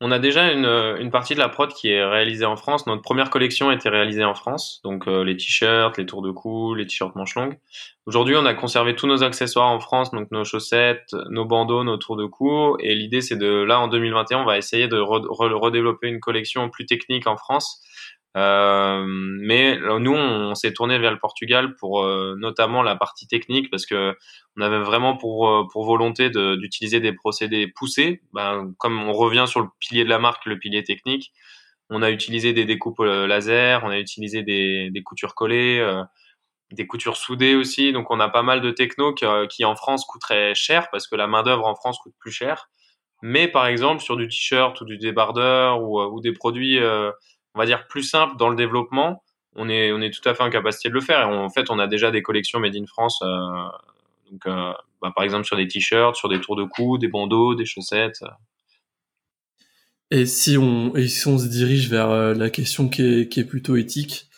[0.00, 2.86] On a déjà une, une, partie de la prod qui est réalisée en France.
[2.86, 6.74] Notre première collection a été réalisée en France, donc les t-shirts, les tours de cou,
[6.74, 7.58] les t-shirts manches longues.
[8.04, 11.96] Aujourd'hui, on a conservé tous nos accessoires en France, donc nos chaussettes, nos bandeaux, nos
[11.96, 12.76] tours de cou.
[12.80, 16.84] Et l'idée, c'est de là en 2021, on va essayer de redévelopper une collection plus
[16.84, 17.85] technique en France euh,
[18.36, 23.86] mais nous, on, s'est tourné vers le Portugal pour euh, notamment la partie technique parce
[23.86, 24.14] que
[24.56, 28.20] on avait vraiment pour euh, pour volonté d'utiliser des procédés poussés.
[28.34, 31.32] Ben, comme on revient sur le pilier de la marque, le pilier technique,
[31.88, 35.82] on a utilisé des découpes laser, on a utilisé des, des coutures collées,
[36.72, 37.92] des coutures soudées aussi.
[37.92, 41.26] Donc on a pas mal de techno qui, en France coûteraient cher parce que la
[41.26, 42.68] main d'œuvre en France coûte plus cher.
[43.22, 46.78] Mais par exemple sur du t-shirt ou du débardeur ou des produits
[47.56, 49.22] on va dire, plus simple dans le développement,
[49.54, 51.20] on est, on est tout à fait en capacité de le faire.
[51.20, 53.18] Et en fait, on a déjà des collections made in France.
[53.22, 53.28] Euh,
[54.30, 57.54] donc, euh, bah, par exemple, sur des t-shirts, sur des tours de cou, des bandeaux,
[57.54, 58.22] des chaussettes.
[60.10, 63.40] Et si on, et si on se dirige vers euh, la question qui est, qui
[63.40, 64.28] est plutôt éthique,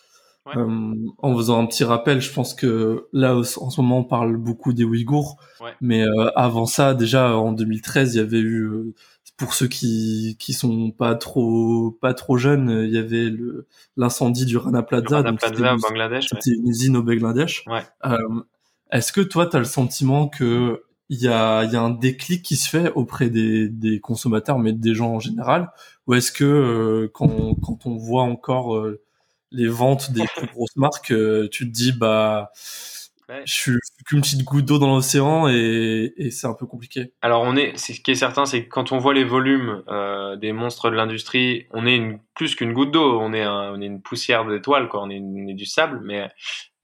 [0.47, 4.73] en faisant un petit rappel, je pense que là, en ce moment, on parle beaucoup
[4.73, 5.37] des Ouïghours.
[5.83, 8.95] Mais avant ça, déjà, en 2013, il y avait eu
[9.39, 14.45] pour ceux qui qui sont pas trop pas trop jeunes, il y avait le l'incendie
[14.45, 15.19] du Rana Plaza.
[15.19, 16.27] Rana Plaza au Bangladesh.
[16.29, 17.65] C'était une usine au Bangladesh.
[17.67, 17.83] Ouais.
[18.05, 18.19] Euh,
[18.91, 22.43] Est-ce que toi, tu as le sentiment que il y a y a un déclic
[22.43, 25.71] qui se fait auprès des des consommateurs, mais des gens en général,
[26.07, 29.01] ou est-ce que euh, quand quand on voit encore euh,
[29.51, 32.51] les ventes des plus grosses marques, euh, tu te dis bah
[33.45, 33.73] je suis
[34.07, 37.13] qu'une petite goutte d'eau dans l'océan et, et c'est un peu compliqué.
[37.21, 40.37] Alors on est, ce qui est certain, c'est que quand on voit les volumes euh,
[40.37, 43.81] des monstres de l'industrie, on est une, plus qu'une goutte d'eau, on est un, on
[43.81, 46.01] est une poussière d'étoiles, quoi, on est, on est, du sable.
[46.05, 46.31] Mais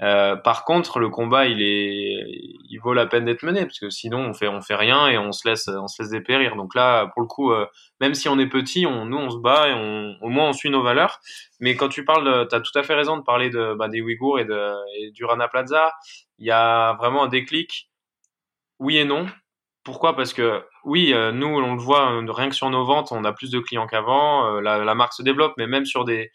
[0.02, 2.26] euh, par contre, le combat, il est,
[2.68, 5.16] il vaut la peine d'être mené parce que sinon on fait, on fait rien et
[5.16, 6.57] on se laisse, on se laisse dépérir.
[6.57, 7.66] Donc là, pour le coup, euh,
[8.00, 10.52] même si on est petit, on, nous on se bat et on, au moins on
[10.52, 11.20] suit nos valeurs.
[11.61, 14.02] Mais quand tu parles, tu as tout à fait raison de parler de, bah, des
[14.02, 15.92] Ouïghours et, de, et du Rana Plaza
[16.38, 17.90] il y a vraiment un déclic,
[18.79, 19.27] oui et non.
[19.85, 20.16] Pourquoi?
[20.16, 23.25] Parce que oui, euh, nous, on le voit, euh, rien que sur nos ventes, on
[23.25, 24.57] a plus de clients qu'avant.
[24.57, 26.31] Euh, la, marque se développe, mais même sur des,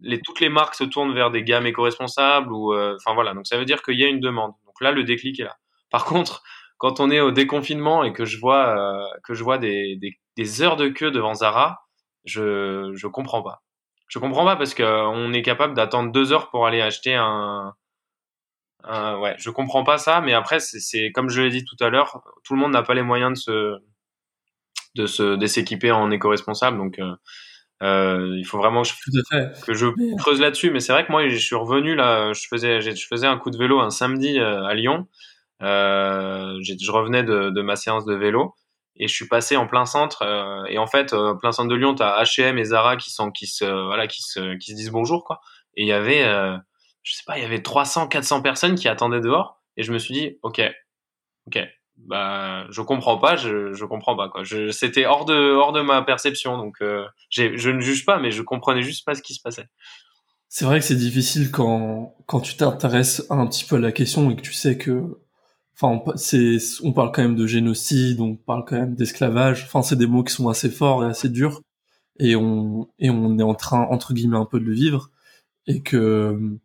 [0.00, 3.34] les, toutes les marques se tournent vers des gammes éco-responsables ou, enfin voilà.
[3.34, 4.52] Donc ça veut dire qu'il y a une demande.
[4.66, 5.56] Donc là, le déclic est là.
[5.90, 6.42] Par contre,
[6.78, 8.76] quand on est au déconfinement et que je vois
[9.24, 11.86] que je vois des, des, des, heures de queue devant Zara,
[12.24, 13.62] je je comprends pas.
[14.08, 17.74] Je comprends pas parce que on est capable d'attendre deux heures pour aller acheter un
[18.90, 21.88] euh, ouais, je comprends pas ça, mais après, c'est comme je l'ai dit tout à
[21.88, 23.78] l'heure, tout le monde n'a pas les moyens de se
[24.94, 27.14] de se de s'équiper en éco-responsable, donc euh,
[27.82, 30.70] euh, il faut vraiment que je, que je creuse là-dessus.
[30.70, 33.50] Mais c'est vrai que moi, je suis revenu là, je faisais je faisais un coup
[33.50, 35.06] de vélo un samedi euh, à Lyon.
[35.62, 38.54] Euh, je revenais de, de, ma séance de vélo
[38.96, 40.22] et je suis passé en plein centre.
[40.22, 43.46] Euh, et en fait, plein centre de Lyon, t'as H&M et Zara qui sont qui
[43.46, 45.40] se voilà qui se qui se disent bonjour quoi.
[45.76, 46.24] Et il y avait
[47.04, 49.62] je sais pas, il y avait 300, 400 personnes qui attendaient dehors.
[49.76, 50.60] Et je me suis dit, ok,
[51.46, 51.58] ok,
[51.98, 54.42] bah, je comprends pas, je, je comprends pas, quoi.
[54.42, 56.56] Je, c'était hors de, hors de ma perception.
[56.56, 59.66] Donc, euh, je ne juge pas, mais je comprenais juste pas ce qui se passait.
[60.48, 64.30] C'est vrai que c'est difficile quand, quand tu t'intéresses un petit peu à la question
[64.30, 65.18] et que tu sais que,
[65.74, 69.64] enfin, c'est, on parle quand même de génocide, on parle quand même d'esclavage.
[69.64, 71.60] Enfin, c'est des mots qui sont assez forts et assez durs.
[72.20, 75.10] Et on, et on est en train, entre guillemets, un peu de le vivre.
[75.66, 76.58] Et que,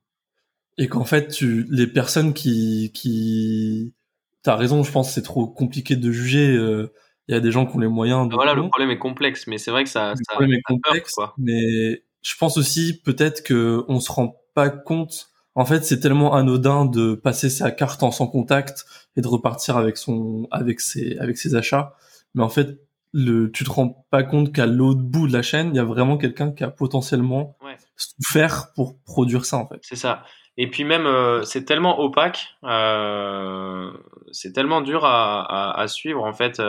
[0.79, 3.93] et qu'en fait tu les personnes qui qui
[4.41, 6.91] t'as raison je pense c'est trop compliqué de juger euh,
[7.27, 9.45] il y a des gens qui ont les moyens de voilà le problème est complexe
[9.45, 13.43] mais c'est vrai que ça le ça, problème est complexe mais je pense aussi peut-être
[13.43, 15.29] que on se rend pas compte.
[15.55, 19.77] En fait c'est tellement anodin de passer sa carte en sans contact et de repartir
[19.77, 21.95] avec son avec ses avec ses achats.
[22.33, 22.79] Mais en fait
[23.11, 25.83] le tu te rends pas compte qu'à l'autre bout de la chaîne il y a
[25.83, 27.57] vraiment quelqu'un qui a potentiellement
[27.95, 29.79] souffert pour produire ça en fait.
[29.81, 30.23] C'est ça
[30.61, 32.55] et puis même, euh, c'est tellement opaque.
[32.65, 33.91] Euh,
[34.33, 36.61] c'est tellement dur à, à, à, suivre en fait.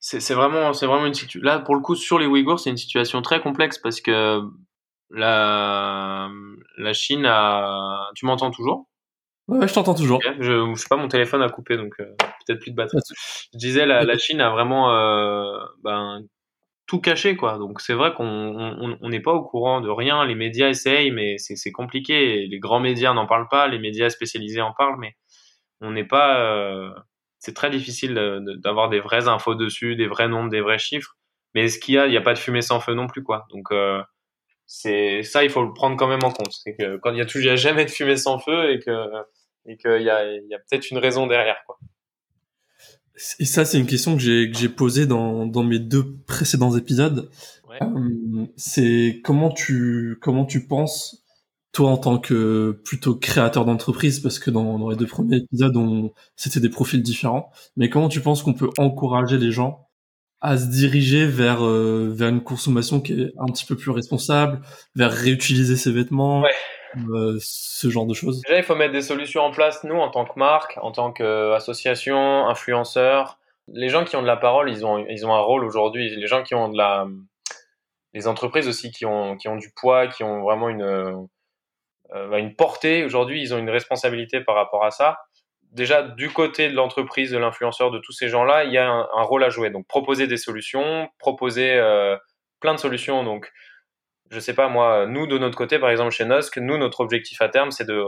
[0.00, 1.40] C'est vraiment, c'est vraiment une situation.
[1.44, 4.42] Là, pour le coup, sur les Ouïghours, c'est une situation très complexe parce que
[5.10, 6.28] la,
[6.76, 8.10] la Chine a.
[8.16, 8.88] Tu m'entends toujours?
[9.46, 10.20] Ouais, je t'entends toujours.
[10.40, 12.06] Je, je sais pas, mon téléphone a coupé, donc euh,
[12.46, 12.98] peut-être plus de batterie.
[13.52, 16.22] Je disais, la, la Chine a vraiment euh, ben,
[16.86, 17.58] tout caché, quoi.
[17.58, 20.24] Donc c'est vrai qu'on n'est pas au courant de rien.
[20.24, 22.46] Les médias essayent, mais c'est compliqué.
[22.46, 25.16] Les grands médias n'en parlent pas, les médias spécialisés en parlent, mais
[25.80, 26.40] on n'est pas.
[26.40, 26.90] Euh,
[27.38, 28.14] c'est très difficile
[28.62, 31.16] d'avoir des vraies infos dessus, des vrais nombres, des vrais chiffres.
[31.54, 33.22] Mais ce qu'il y a, il n'y a pas de fumée sans feu non plus,
[33.22, 33.46] quoi.
[33.52, 34.02] Donc euh,
[34.66, 36.52] c'est ça, il faut le prendre quand même en compte.
[36.52, 38.90] C'est que quand il y a, toujours, jamais de fumée sans feu et que
[39.66, 41.78] et qu'il y a, y a peut-être une raison derrière, quoi.
[43.38, 46.76] Et ça, c'est une question que j'ai que j'ai posée dans dans mes deux précédents
[46.76, 47.30] épisodes.
[47.68, 47.78] Ouais.
[47.82, 51.24] Euh, c'est comment tu comment tu penses
[51.72, 55.76] toi en tant que plutôt créateur d'entreprise parce que dans, dans les deux premiers épisodes
[55.76, 59.88] on c'était des profils différents mais comment tu penses qu'on peut encourager les gens
[60.44, 64.60] à se diriger vers euh, vers une consommation qui est un petit peu plus responsable,
[64.94, 66.50] vers réutiliser ses vêtements, ouais.
[67.10, 68.40] Euh, ce genre de choses.
[68.42, 71.12] Déjà, il faut mettre des solutions en place nous en tant que marque, en tant
[71.12, 73.38] qu'association, influenceur.
[73.68, 76.14] Les gens qui ont de la parole, ils ont ils ont un rôle aujourd'hui.
[76.14, 77.06] Les gens qui ont de la
[78.12, 82.54] les entreprises aussi qui ont qui ont du poids, qui ont vraiment une euh, une
[82.54, 85.18] portée aujourd'hui, ils ont une responsabilité par rapport à ça
[85.74, 89.08] déjà du côté de l'entreprise, de l'influenceur, de tous ces gens-là, il y a un,
[89.12, 89.70] un, rôle à jouer.
[89.70, 92.16] Donc proposer des solutions, proposer euh,
[92.60, 93.24] plein de solutions.
[93.24, 93.52] Donc
[94.34, 97.40] je sais pas moi, nous de notre côté, par exemple chez Nosk, nous notre objectif
[97.40, 98.04] à terme, c'est de,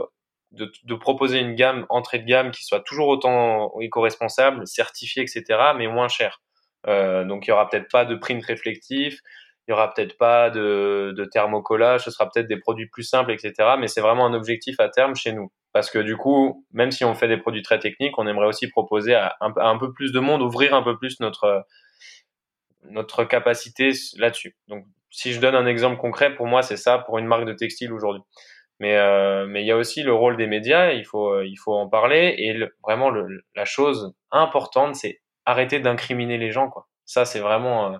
[0.51, 5.43] de, proposer une gamme entrée de gamme qui soit toujours autant éco-responsable, certifiée, etc.,
[5.77, 6.41] mais moins cher.
[6.87, 9.19] Euh, donc il y aura peut-être pas de print réflectif,
[9.67, 13.31] il y aura peut-être pas de, de thermocollage, ce sera peut-être des produits plus simples,
[13.31, 13.75] etc.
[13.79, 15.51] Mais c'est vraiment un objectif à terme chez nous.
[15.73, 18.67] Parce que du coup, même si on fait des produits très techniques, on aimerait aussi
[18.69, 21.65] proposer à un, à un peu plus de monde, ouvrir un peu plus notre,
[22.83, 24.55] notre capacité là-dessus.
[24.67, 27.53] Donc, si je donne un exemple concret, pour moi, c'est ça pour une marque de
[27.53, 28.21] textile aujourd'hui.
[28.79, 30.91] Mais euh, mais il y a aussi le rôle des médias.
[30.91, 33.11] Il faut il faut en parler et vraiment
[33.55, 36.69] la chose importante, c'est arrêter d'incriminer les gens.
[36.69, 36.87] Quoi.
[37.05, 37.97] Ça, c'est vraiment euh,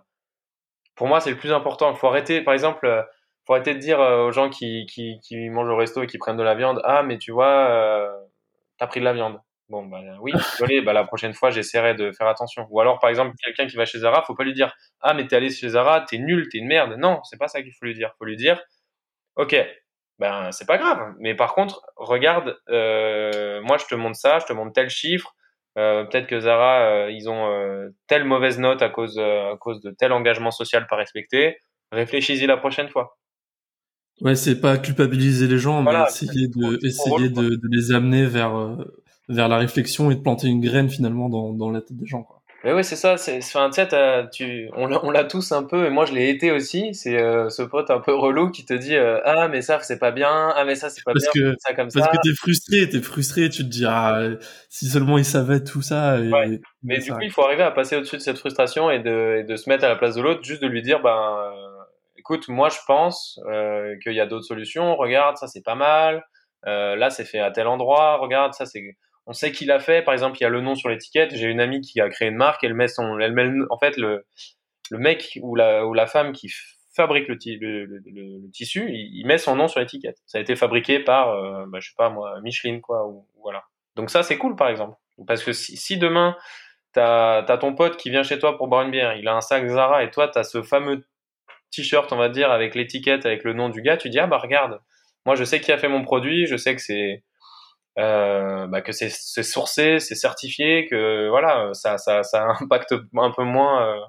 [0.97, 1.91] pour moi, c'est le plus important.
[1.91, 3.03] Il faut arrêter, par exemple, euh,
[3.45, 6.17] faut arrêter de dire euh, aux gens qui, qui, qui mangent au resto et qui
[6.17, 8.11] prennent de la viande, ah, mais tu vois, euh,
[8.77, 9.39] t'as pris de la viande.
[9.69, 12.67] Bon, bah oui, désolé, bah la prochaine fois, j'essaierai de faire attention.
[12.69, 15.27] Ou alors, par exemple, quelqu'un qui va chez Zara, faut pas lui dire, ah, mais
[15.27, 16.95] t'es allé chez Zara, t'es nul, t'es une merde.
[16.97, 18.13] Non, c'est pas ça qu'il faut lui dire.
[18.17, 18.61] Faut lui dire,
[19.35, 19.55] ok,
[20.19, 21.13] ben c'est pas grave.
[21.19, 25.35] Mais par contre, regarde, euh, moi je te montre ça, je te montre tel chiffre,
[25.77, 29.79] euh, peut-être que Zara, euh, ils ont euh, telle mauvaise note à cause, à cause
[29.81, 31.57] de tel engagement social pas respecté.
[31.91, 33.17] Réfléchis-y la prochaine fois.
[34.21, 38.25] Ouais, c'est pas culpabiliser les gens, voilà, mais essayer de essayer de, de, les amener
[38.25, 38.75] vers
[39.29, 42.23] vers la réflexion et de planter une graine finalement dans dans la tête des gens.
[42.23, 42.37] Quoi.
[42.63, 43.17] Mais oui, c'est ça.
[43.17, 43.69] C'est, enfin,
[44.31, 46.93] tu on l'a tous un peu, et moi je l'ai été aussi.
[46.95, 49.99] C'est euh, ce pote un peu relou qui te dit euh, ah mais ça c'est
[49.99, 52.11] pas bien, ah mais ça c'est pas parce bien, que, ça comme parce ça.
[52.11, 54.31] que t'es frustré, t'es frustré, tu te dis ah
[54.69, 56.17] si seulement il savait tout ça.
[56.17, 56.59] Et, ouais.
[56.81, 59.43] Mais du coup, il faut arriver à passer au-dessus de cette frustration et de, et
[59.43, 61.83] de se mettre à la place de l'autre, juste de lui dire ben euh,
[62.17, 64.95] écoute, moi je pense euh, qu'il y a d'autres solutions.
[64.95, 66.25] Regarde, ça c'est pas mal.
[66.65, 68.17] là c'est fait à tel endroit.
[68.17, 70.01] Regarde, ça c'est on sait qui l'a fait.
[70.01, 71.35] Par exemple, il y a le nom sur l'étiquette.
[71.35, 72.63] J'ai une amie qui a créé une marque.
[72.63, 74.25] Elle met son, elle met en fait le,
[74.89, 76.49] le mec ou la, ou la femme qui
[76.97, 77.37] fabrique le,
[78.51, 80.17] tissu, il, met son nom sur l'étiquette.
[80.25, 83.07] Ça a été fabriqué par, euh, bah, je sais pas moi, Michelin quoi.
[83.07, 83.63] Ou, voilà.
[83.95, 84.97] Donc ça c'est cool par exemple.
[85.27, 86.35] Parce que si, si demain
[86.93, 89.41] t'as as ton pote qui vient chez toi pour boire une bière, il a un
[89.41, 91.05] sac Zara et toi t'as ce fameux
[91.71, 94.37] t-shirt on va dire avec l'étiquette avec le nom du gars, tu dis ah bah
[94.37, 94.79] regarde,
[95.25, 97.23] moi je sais qui a fait mon produit, je sais que c'est
[97.97, 103.43] euh, bah, que c'est sourcé, c'est certifié, que voilà, ça, ça, ça impacte un peu
[103.43, 103.99] moins euh,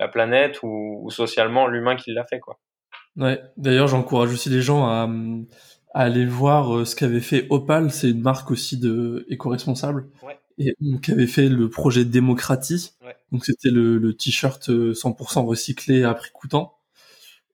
[0.00, 2.58] la planète ou, ou socialement l'humain qui l'a fait, quoi.
[3.16, 3.40] Ouais.
[3.56, 5.08] D'ailleurs, j'encourage aussi les gens à,
[5.94, 10.38] à aller voir euh, ce qu'avait fait Opal, c'est une marque aussi de éco-responsable, ouais.
[10.58, 12.92] et qui avait fait le projet Démocratie.
[13.04, 13.16] Ouais.
[13.32, 16.78] Donc c'était le, le t-shirt 100% recyclé à prix coûtant.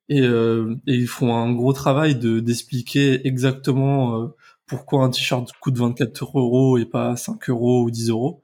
[0.08, 4.26] Et, euh, et, ils font un gros travail de d'expliquer exactement euh,
[4.66, 8.42] pourquoi un t-shirt coûte 24 euros et pas 5 euros ou 10 euros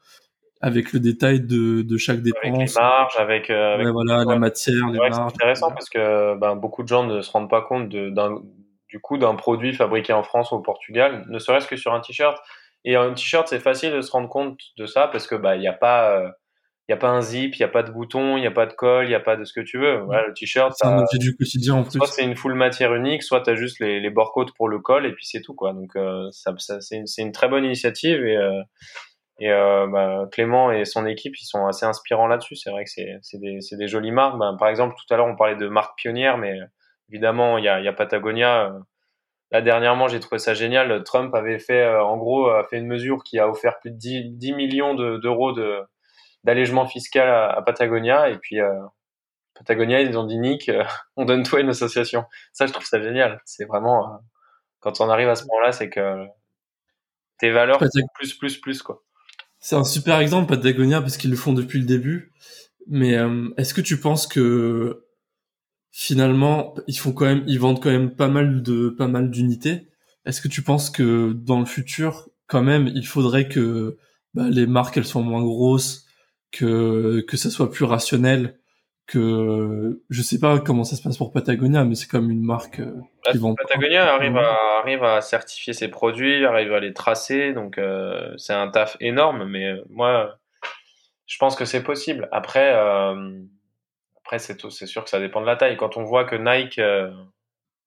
[0.61, 2.45] avec le détail de, de chaque dépense.
[2.45, 5.15] Avec les marges, avec, euh, avec ouais, voilà, la matière, les marges.
[5.15, 8.13] C'est intéressant parce que ben, beaucoup de gens ne se rendent pas compte de,
[8.89, 12.01] du coût d'un produit fabriqué en France ou au Portugal, ne serait-ce que sur un
[12.01, 12.39] t-shirt.
[12.85, 15.61] Et un t-shirt, c'est facile de se rendre compte de ça parce que bah il
[15.61, 16.33] n'y a pas
[16.91, 18.47] euh, il y a pas un zip, il y a pas de bouton, il y
[18.47, 19.99] a pas de colle, il y a pas de ce que tu veux.
[20.01, 21.99] Voilà, le t-shirt, c'est un objet du quotidien en plus.
[21.99, 24.81] Soit c'est une full matière unique, soit tu as juste les, les bords pour le
[24.81, 25.73] col et puis c'est tout quoi.
[25.73, 28.63] Donc euh, ça, ça c'est une, une, très bonne initiative et, euh,
[29.39, 32.57] Et euh, bah, Clément et son équipe, ils sont assez inspirants là-dessus.
[32.57, 34.37] C'est vrai que c'est des, des jolies marques.
[34.39, 36.59] Bah, par exemple, tout à l'heure, on parlait de marques pionnières, mais
[37.09, 38.75] évidemment, il y a, y a Patagonia.
[39.53, 41.05] Là, dernièrement, j'ai trouvé ça génial.
[41.05, 44.31] Trump avait fait, en gros, a fait une mesure qui a offert plus de 10,
[44.33, 45.81] 10 millions d'euros de,
[46.45, 48.31] d'allègement fiscal à, Patagonia.
[48.31, 48.81] Et puis, euh,
[49.55, 50.85] Patagonia, ils ont dit Nick, euh,
[51.17, 52.25] on donne toi une association.
[52.53, 53.41] Ça, je trouve ça génial.
[53.45, 54.17] C'est vraiment, euh,
[54.81, 56.27] quand on arrive à ce moment-là, c'est que
[57.39, 57.79] tes valeurs
[58.15, 59.03] plus, plus, plus, quoi.
[59.59, 62.33] C'est un super exemple, Patagonia, parce qu'ils le font depuis le début.
[62.87, 63.17] Mais
[63.59, 65.07] est-ce que tu penses que
[65.93, 69.91] finalement, ils font quand même, ils vendent quand même pas mal de, pas mal d'unités?
[70.25, 73.99] Est-ce que tu penses que dans le futur, quand même, il faudrait que
[74.35, 76.07] bah, les marques elles soient moins grosses,
[76.51, 78.59] que que ça soit plus rationnel
[79.07, 82.81] que je sais pas comment ça se passe pour Patagonia mais c'est comme une marque
[82.81, 82.95] euh,
[83.31, 87.79] qui vend Patagonia arrive à arrive à certifier ses produits arrive à les tracer donc
[87.79, 90.37] euh, c'est un taf énorme mais euh, moi
[91.27, 92.29] je pense que c'est possible.
[92.33, 92.75] Après
[94.17, 95.77] après c'est c'est sûr que ça dépend de la taille.
[95.77, 96.81] Quand on voit que Nike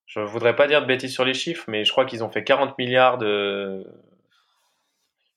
[0.06, 2.46] je voudrais pas dire de bêtises sur les chiffres mais je crois qu'ils ont fait
[2.46, 3.86] 40 milliards de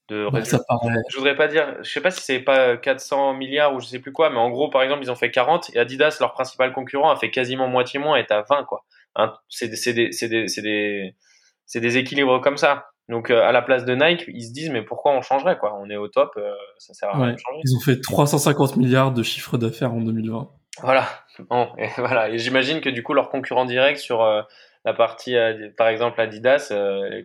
[0.09, 3.81] de bah, Je voudrais pas dire, je sais pas si c'est pas 400 milliards ou
[3.81, 6.17] je sais plus quoi, mais en gros, par exemple, ils ont fait 40 et Adidas,
[6.21, 8.85] leur principal concurrent, a fait quasiment moitié moins et est à 20, quoi.
[9.17, 12.91] Hein, c'est des, des, des, des, des, équilibres comme ça.
[13.09, 15.79] Donc, euh, à la place de Nike, ils se disent, mais pourquoi on changerait, quoi?
[15.81, 17.61] On est au top, euh, ça sert à rien de changer.
[17.65, 20.51] Ils ont fait 350 milliards de chiffre d'affaires en 2020.
[20.83, 21.09] Voilà.
[21.49, 22.29] Bon, et voilà.
[22.29, 24.43] Et j'imagine que du coup, leur concurrent direct sur euh,
[24.85, 25.35] la partie,
[25.77, 26.73] par exemple, Adidas,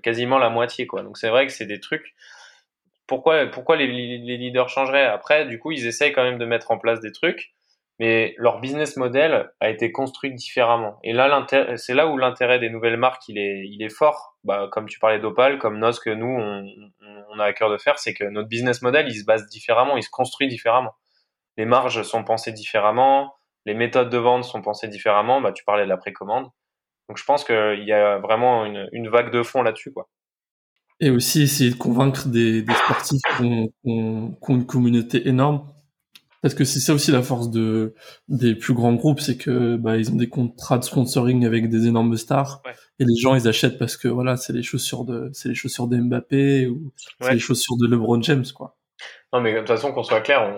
[0.01, 1.03] quasiment la moitié, quoi.
[1.03, 2.15] Donc, c'est vrai que c'est des trucs
[3.19, 5.05] pourquoi, les, leaders changeraient?
[5.05, 7.53] Après, du coup, ils essayent quand même de mettre en place des trucs,
[7.99, 10.97] mais leur business model a été construit différemment.
[11.03, 11.45] Et là,
[11.75, 14.37] c'est là où l'intérêt des nouvelles marques, il est, il est fort.
[14.43, 16.39] Bah, comme tu parlais d'Opal, comme Nos, que nous,
[17.29, 19.97] on, a à cœur de faire, c'est que notre business model, il se base différemment,
[19.97, 20.95] il se construit différemment.
[21.57, 25.41] Les marges sont pensées différemment, les méthodes de vente sont pensées différemment.
[25.41, 26.47] Bah, tu parlais de la précommande.
[27.09, 30.07] Donc, je pense qu'il y a vraiment une, une vague de fond là-dessus, quoi.
[31.01, 35.67] Et aussi essayer de convaincre des, des sportifs qui ont, une communauté énorme.
[36.41, 37.93] Parce que c'est ça aussi la force de
[38.27, 41.87] des plus grands groupes, c'est que bah, ils ont des contrats de sponsoring avec des
[41.87, 42.63] énormes stars
[42.99, 45.87] et les gens ils achètent parce que voilà c'est les chaussures de c'est les chaussures
[45.87, 48.75] de Mbappé ou c'est les chaussures de LeBron James quoi.
[49.33, 50.51] Non mais de toute façon qu'on soit clair,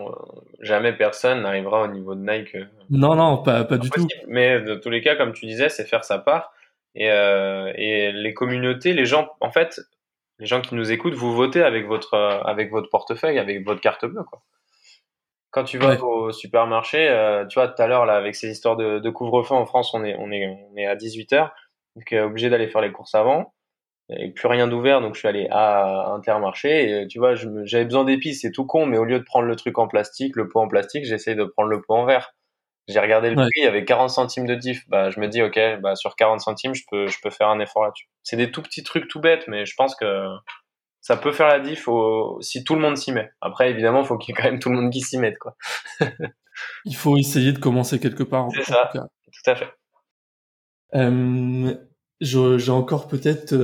[0.61, 2.55] jamais personne n'arrivera au niveau de Nike.
[2.55, 4.07] Euh, non non pas pas du tout.
[4.27, 6.53] Mais de tous les cas comme tu disais c'est faire sa part
[6.95, 9.81] et euh, et les communautés les gens en fait
[10.39, 13.81] les gens qui nous écoutent, vous votez avec votre, euh, avec votre portefeuille, avec votre
[13.81, 14.41] carte bleue, quoi.
[15.51, 18.75] Quand tu vas au supermarché, euh, tu vois, tout à l'heure, là, avec ces histoires
[18.75, 21.51] de, de couvre-feu en France, on est, on est, on est à 18 h
[21.95, 23.53] donc euh, obligé d'aller faire les courses avant.
[24.09, 27.03] Et plus rien d'ouvert, donc je suis allé à Intermarché.
[27.03, 29.55] Et tu vois, j'avais besoin d'épices, c'est tout con, mais au lieu de prendre le
[29.55, 32.33] truc en plastique, le pot en plastique, j'essaie de prendre le pot en verre.
[32.87, 34.87] J'ai regardé le prix, il y avait 40 centimes de diff.
[34.89, 37.59] Bah, je me dis, ok, bah, sur 40 centimes, je peux, je peux faire un
[37.59, 38.09] effort là-dessus.
[38.23, 40.27] C'est des tout petits trucs tout bêtes, mais je pense que
[40.99, 41.87] ça peut faire la diff
[42.41, 43.31] si tout le monde s'y met.
[43.39, 45.37] Après, évidemment, il faut qu'il y ait quand même tout le monde qui s'y mette,
[45.37, 45.55] quoi.
[46.85, 48.49] il faut essayer de commencer quelque part.
[48.53, 49.71] C'est ça, tout à fait.
[50.95, 51.73] Euh,
[52.21, 53.55] j'ai encore peut-être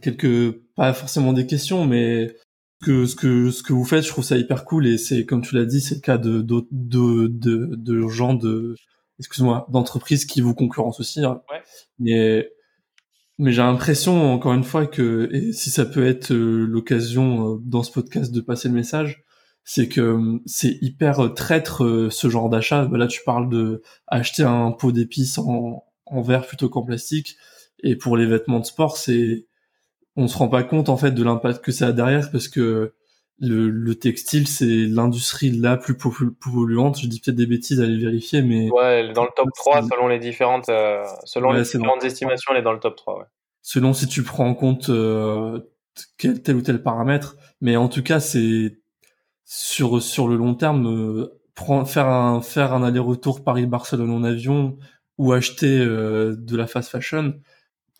[0.00, 2.36] quelques, pas forcément des questions, mais
[2.82, 5.42] que ce que ce que vous faites, je trouve ça hyper cool et c'est comme
[5.42, 8.74] tu l'as dit, c'est le cas de de de de, de gens de
[9.18, 11.24] excuse-moi d'entreprises qui vous concurrencent aussi.
[11.24, 11.42] Hein.
[11.50, 11.62] Ouais.
[11.98, 12.50] Mais
[13.38, 17.58] mais j'ai l'impression encore une fois que et si ça peut être euh, l'occasion euh,
[17.64, 19.24] dans ce podcast de passer le message,
[19.64, 22.86] c'est que euh, c'est hyper traître ce genre d'achat.
[22.86, 27.36] Bah, là, tu parles de acheter un pot d'épices en en verre plutôt qu'en plastique.
[27.82, 29.46] Et pour les vêtements de sport, c'est
[30.16, 32.94] on se rend pas compte en fait de l'impact que ça a derrière parce que
[33.38, 37.00] le, le textile c'est l'industrie la plus polluante.
[37.00, 40.08] Je dis peut-être des bêtises à les vérifier, mais ouais, dans le top 3 selon
[40.08, 43.18] les différentes euh, selon les différentes estimations, elle est dans le top 3.
[43.18, 43.24] Ouais.
[43.62, 45.60] Selon si tu prends en compte euh,
[46.18, 48.78] quel tel ou tel paramètre, mais en tout cas c'est
[49.44, 51.40] sur sur le long terme euh,
[51.84, 54.78] faire un faire un aller-retour Paris-Barcelone en avion
[55.18, 57.34] ou acheter euh, de la fast fashion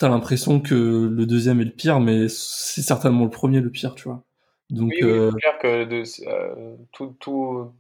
[0.01, 0.75] t'as l'impression que
[1.13, 4.25] le deuxième est le pire, mais c'est certainement le premier le pire, tu vois.
[4.71, 5.31] Donc, oui, euh...
[5.33, 7.71] clair que de, euh, tout, tout,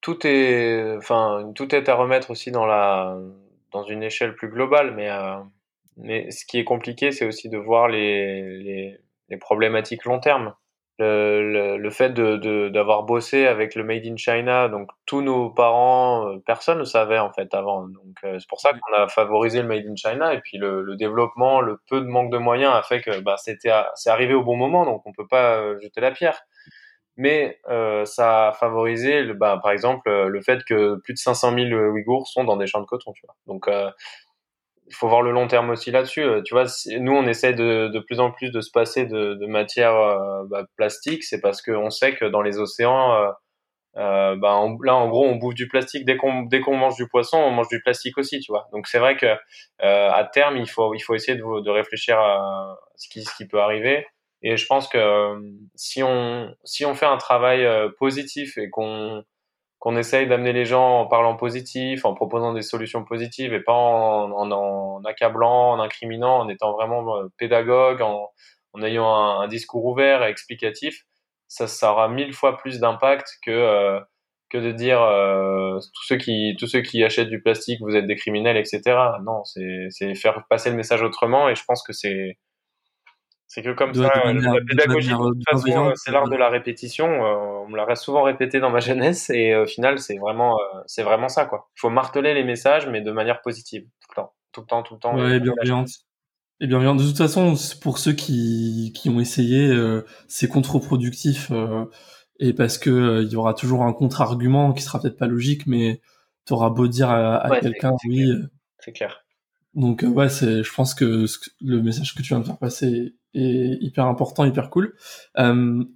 [0.00, 3.16] tout est, enfin, tout est à remettre aussi dans la,
[3.70, 5.36] dans une échelle plus globale, mais, euh,
[5.98, 10.52] mais ce qui est compliqué, c'est aussi de voir les, les, les problématiques long terme
[10.98, 16.28] le, le, fait de d'avoir bossé avec le Made in China, donc tous nos parents,
[16.28, 17.82] euh, personne ne savait en fait avant.
[17.86, 20.82] Donc euh, c'est pour ça qu'on a favorisé le Made in China et puis le,
[20.82, 24.34] le, développement, le peu de manque de moyens a fait que bah, c'était c'est arrivé
[24.34, 26.40] au bon moment, donc on peut pas euh, jeter la pierre.
[27.16, 31.54] mais euh, ça a favorisé, le, bah, par exemple, le fait que plus de 500
[31.54, 33.12] 000 Ouïghours sont dans des champs de coton.
[33.12, 33.36] Tu vois.
[33.46, 33.90] Donc, euh,
[34.88, 36.24] il faut voir le long terme aussi là-dessus.
[36.44, 36.64] Tu vois,
[36.98, 39.94] nous, on essaie de, de plus en plus de se passer de, de matière
[40.48, 41.24] bah, plastique.
[41.24, 43.32] C'est parce qu'on sait que dans les océans,
[43.98, 47.08] euh, bah, là en gros on bouffe du plastique dès qu'on dès qu'on mange du
[47.08, 50.56] poisson on mange du plastique aussi tu vois donc c'est vrai que euh, à terme
[50.56, 54.06] il faut il faut essayer de, de réfléchir à ce qui ce qui peut arriver
[54.42, 55.40] et je pense que euh,
[55.74, 59.24] si on si on fait un travail euh, positif et qu'on
[59.78, 63.72] qu'on essaye d'amener les gens en parlant positif, en proposant des solutions positives et pas
[63.72, 68.30] en, en, en accablant, en incriminant, en étant vraiment euh, pédagogue, en,
[68.72, 71.04] en ayant un, un discours ouvert et explicatif,
[71.48, 74.00] ça, ça aura mille fois plus d'impact que euh,
[74.50, 78.06] que de dire euh, tous ceux qui tous ceux qui achètent du plastique vous êtes
[78.06, 78.80] des criminels etc
[79.22, 82.38] non c'est c'est faire passer le message autrement et je pense que c'est
[83.48, 87.64] c'est que comme ça la pédagogie de, toute façon c'est l'art de la répétition euh,
[87.64, 91.02] on me l'a souvent répété dans ma jeunesse et au final c'est vraiment euh, c'est
[91.02, 91.68] vraiment ça quoi.
[91.76, 94.32] Il faut marteler les messages mais de manière positive tout le temps.
[94.52, 95.88] Tout le temps tout le temps ouais, bienveillante.
[96.60, 101.84] Et bien, de toute façon, pour ceux qui, qui ont essayé, euh, c'est contre-productif euh,
[102.40, 105.66] et parce que euh, il y aura toujours un contre-argument qui sera peut-être pas logique,
[105.68, 106.00] mais
[106.46, 108.32] tu auras beau dire à, quelqu'un oui.
[108.80, 109.24] C'est clair.
[109.74, 111.26] Donc ouais, c'est, je pense que
[111.60, 114.94] le message que tu viens de faire passer est hyper important, hyper cool.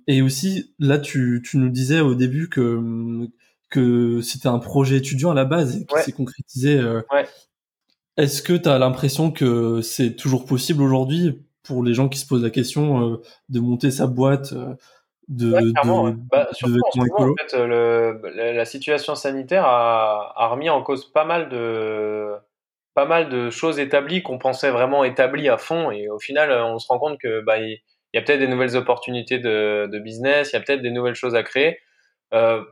[0.07, 3.29] et aussi, là, tu, tu nous disais au début que
[3.71, 7.27] que c'était un projet étudiant à la base et qui s'est concrétisé ouais.
[8.17, 12.27] Est-ce que tu as l'impression que c'est toujours possible aujourd'hui pour les gens qui se
[12.27, 14.75] posent la question euh, de monter sa boîte euh,
[15.29, 16.79] de, ouais, de, bah, de
[17.23, 18.21] en fait, le,
[18.53, 22.33] la, situation sanitaire a, a, remis en cause pas mal de
[22.95, 26.79] pas mal de choses établies qu'on pensait vraiment établies à fond et au final on
[26.79, 27.81] se rend compte que bah il
[28.15, 31.35] y, a peut-être des nouvelles opportunités de, business, il y a peut-être des nouvelles choses
[31.35, 31.79] à créer.
[32.35, 32.63] Euh,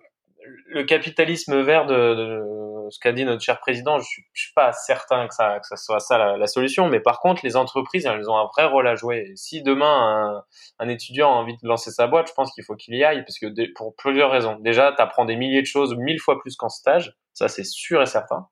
[0.66, 2.42] le capitalisme vert de,
[2.90, 6.18] ce qu'a dit notre cher président, je suis, suis pas certain que ça, soit ça
[6.18, 6.88] la, la, solution.
[6.88, 9.32] Mais par contre, les entreprises, elles ont un vrai rôle à jouer.
[9.36, 10.42] si demain
[10.78, 13.04] un, un, étudiant a envie de lancer sa boîte, je pense qu'il faut qu'il y
[13.04, 14.56] aille, parce que pour plusieurs raisons.
[14.60, 17.14] Déjà, tu apprends des milliers de choses, mille fois plus qu'en stage.
[17.32, 18.48] Ça, c'est sûr et certain.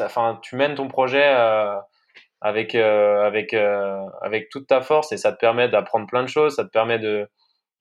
[0.00, 1.76] Enfin, tu mènes ton projet euh,
[2.40, 6.28] avec euh, avec euh, avec toute ta force et ça te permet d'apprendre plein de
[6.28, 6.56] choses.
[6.56, 7.28] Ça te permet de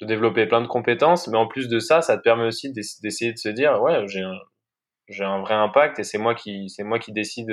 [0.02, 3.34] de développer plein de compétences, mais en plus de ça, ça te permet aussi d'essayer
[3.34, 4.38] de se dire, ouais, j'ai un,
[5.10, 7.50] j'ai un vrai impact et c'est moi qui, c'est moi qui décide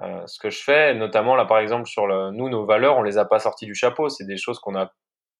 [0.00, 0.94] euh, ce que je fais.
[0.94, 3.74] Notamment là, par exemple, sur le, nous, nos valeurs, on les a pas sorties du
[3.74, 4.08] chapeau.
[4.08, 4.92] C'est des choses qu'on a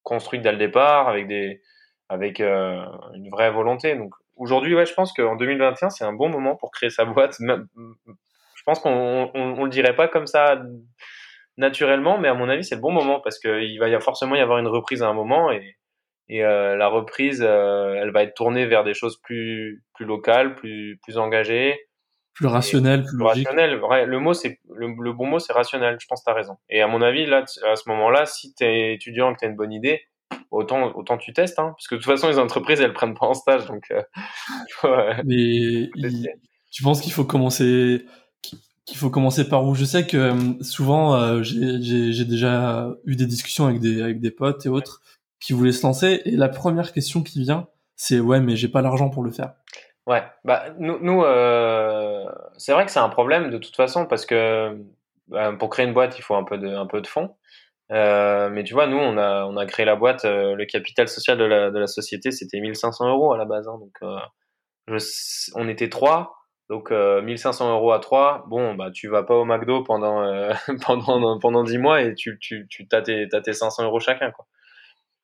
[0.03, 1.63] construites dès le départ avec des,
[2.09, 2.85] avec euh,
[3.15, 3.97] une vraie volonté.
[3.97, 7.37] Donc aujourd'hui, ouais, je pense qu'en 2021, c'est un bon moment pour créer sa boîte.
[8.55, 10.63] Je pense qu'on on, on, le dirait pas comme ça
[11.57, 14.41] naturellement, mais à mon avis, c'est le bon moment parce qu'il va y forcément y
[14.41, 15.79] avoir une reprise à un moment et
[16.29, 20.55] et euh, la reprise, euh, elle va être tournée vers des choses plus plus locales,
[20.55, 21.79] plus plus engagées,
[22.35, 23.81] plus rationnelles, plus, plus rationnelles.
[24.07, 25.99] Le mot c'est le, bon mot c'est rationnel.
[26.01, 26.57] Je pense que tu as raison.
[26.71, 29.45] Et à mon avis là, à ce moment-là, si tu es étudiant et que tu
[29.45, 30.03] as une bonne idée,
[30.51, 33.27] autant autant tu testes, hein, parce que de toute façon les entreprises elles prennent pas
[33.27, 33.93] en stage, donc.
[34.85, 35.91] Euh, Mais
[36.71, 38.05] tu penses qu'il faut commencer
[38.85, 39.75] qu'il faut commencer par où?
[39.75, 44.69] Je sais que souvent j'ai déjà eu des discussions avec des avec des potes et
[44.69, 45.03] autres
[45.41, 46.23] qui voulait se lancer.
[46.25, 49.55] Et la première question qui vient, c'est ouais, mais j'ai pas l'argent pour le faire.
[50.07, 52.25] Ouais, bah nous, nous euh,
[52.57, 54.77] c'est vrai que c'est un problème de toute façon parce que
[55.29, 57.37] bah, pour créer une boîte, il faut un peu de, un peu de fonds.
[57.93, 61.09] Euh, mais tu vois, nous, on a, on a créé la boîte, euh, le capital
[61.09, 63.69] social de la, de la société, c'était 1500 euros à la base.
[63.69, 64.19] Hein, donc, euh,
[64.89, 66.35] je, on était trois,
[66.71, 68.45] donc 1500 euros à trois.
[68.49, 70.23] Bon, bah, tu vas pas au McDo pendant
[70.87, 74.31] pendant pendant 10 mois et tu tu tu t'as tes, t'as tes 500 euros chacun,
[74.31, 74.47] quoi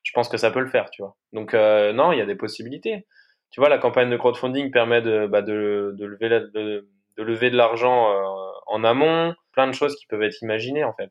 [0.08, 1.16] je pense que ça peut le faire, tu vois.
[1.34, 3.06] Donc euh, non, il y a des possibilités.
[3.50, 7.50] Tu vois, la campagne de crowdfunding permet de, bah, de, de, lever de, de, lever
[7.50, 11.10] de l'argent euh, en amont, plein de choses qui peuvent être imaginées en fait.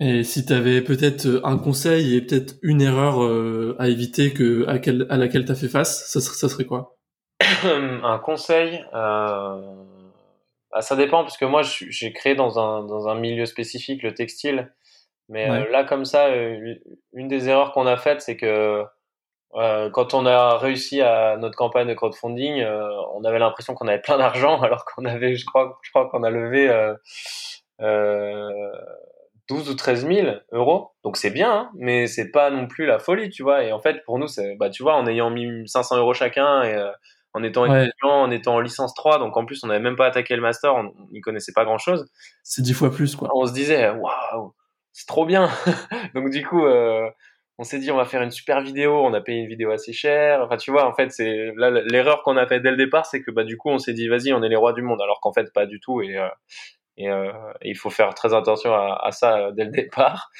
[0.00, 4.66] Et si tu avais peut-être un conseil et peut-être une erreur euh, à éviter que
[4.68, 6.96] à, quel, à laquelle tu as fait face, ça, ça serait quoi?
[7.64, 9.60] Un conseil euh...
[10.72, 14.12] bah, ça dépend parce que moi j'ai créé dans un dans un milieu spécifique le
[14.12, 14.72] textile.
[15.28, 16.74] Mais euh, là, comme ça, euh,
[17.12, 18.84] une des erreurs qu'on a faites, c'est que
[19.54, 23.88] euh, quand on a réussi à notre campagne de crowdfunding, euh, on avait l'impression qu'on
[23.88, 26.68] avait plein d'argent, alors qu'on avait, je crois, je crois qu'on a levé
[27.80, 28.72] euh,
[29.48, 30.90] 12 ou 13 000 euros.
[31.04, 33.64] Donc c'est bien, hein, mais c'est pas non plus la folie, tu vois.
[33.64, 36.62] Et en fait, pour nous, c'est, bah, tu vois, en ayant mis 500 euros chacun
[36.62, 36.76] et
[37.34, 40.06] en étant étudiant, en étant en licence 3, donc en plus, on n'avait même pas
[40.06, 42.06] attaqué le master, on n'y connaissait pas grand chose.
[42.42, 43.28] C'est dix fois plus, quoi.
[43.34, 44.54] On se disait, waouh,
[44.92, 45.48] c'est trop bien.
[46.14, 47.08] donc du coup, euh,
[47.58, 49.92] on s'est dit on va faire une super vidéo, on a payé une vidéo assez
[49.92, 50.42] chère.
[50.42, 53.22] Enfin, tu vois, en fait, c'est là l'erreur qu'on a fait dès le départ, c'est
[53.22, 55.20] que bah du coup, on s'est dit vas-y, on est les rois du monde, alors
[55.20, 56.00] qu'en fait pas du tout.
[56.02, 56.28] Et, euh,
[56.98, 57.32] et, euh,
[57.62, 60.30] il faut faire très attention à, à, ça dès le départ.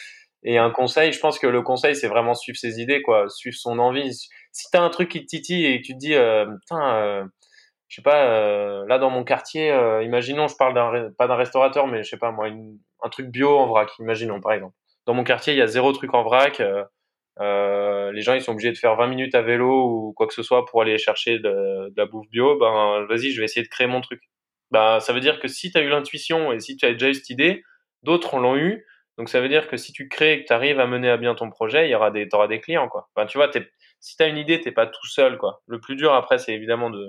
[0.44, 3.56] Et un conseil, je pense que le conseil, c'est vraiment suivre ses idées, quoi, suivre
[3.56, 4.14] son envie.
[4.52, 7.24] Si t'as un truc qui te titille et que tu te dis, euh, putain, euh,
[7.88, 11.36] je sais pas, euh, là dans mon quartier, euh, imaginons, je parle d'un pas d'un
[11.36, 14.74] restaurateur, mais je sais pas moi, un truc bio en vrac, imaginons par exemple.
[15.06, 16.60] Dans mon quartier, il y a zéro truc en vrac.
[16.60, 16.84] Euh,
[17.40, 20.34] euh, les gens ils sont obligés de faire 20 minutes à vélo ou quoi que
[20.34, 22.58] ce soit pour aller chercher de, de la bouffe bio.
[22.58, 24.20] Ben vas-y, je vais essayer de créer mon truc.
[24.70, 27.08] Ben ça veut dire que si tu as eu l'intuition et si tu as déjà
[27.08, 27.62] eu cette idée,
[28.02, 28.84] d'autres l'ont eu.
[29.16, 31.16] Donc ça veut dire que si tu crées et que tu arrives à mener à
[31.16, 33.08] bien ton projet, il y aura des t'auras des clients quoi.
[33.14, 33.50] Enfin tu vois,
[34.00, 35.62] si tu as une idée, t'es pas tout seul quoi.
[35.66, 37.08] Le plus dur après c'est évidemment de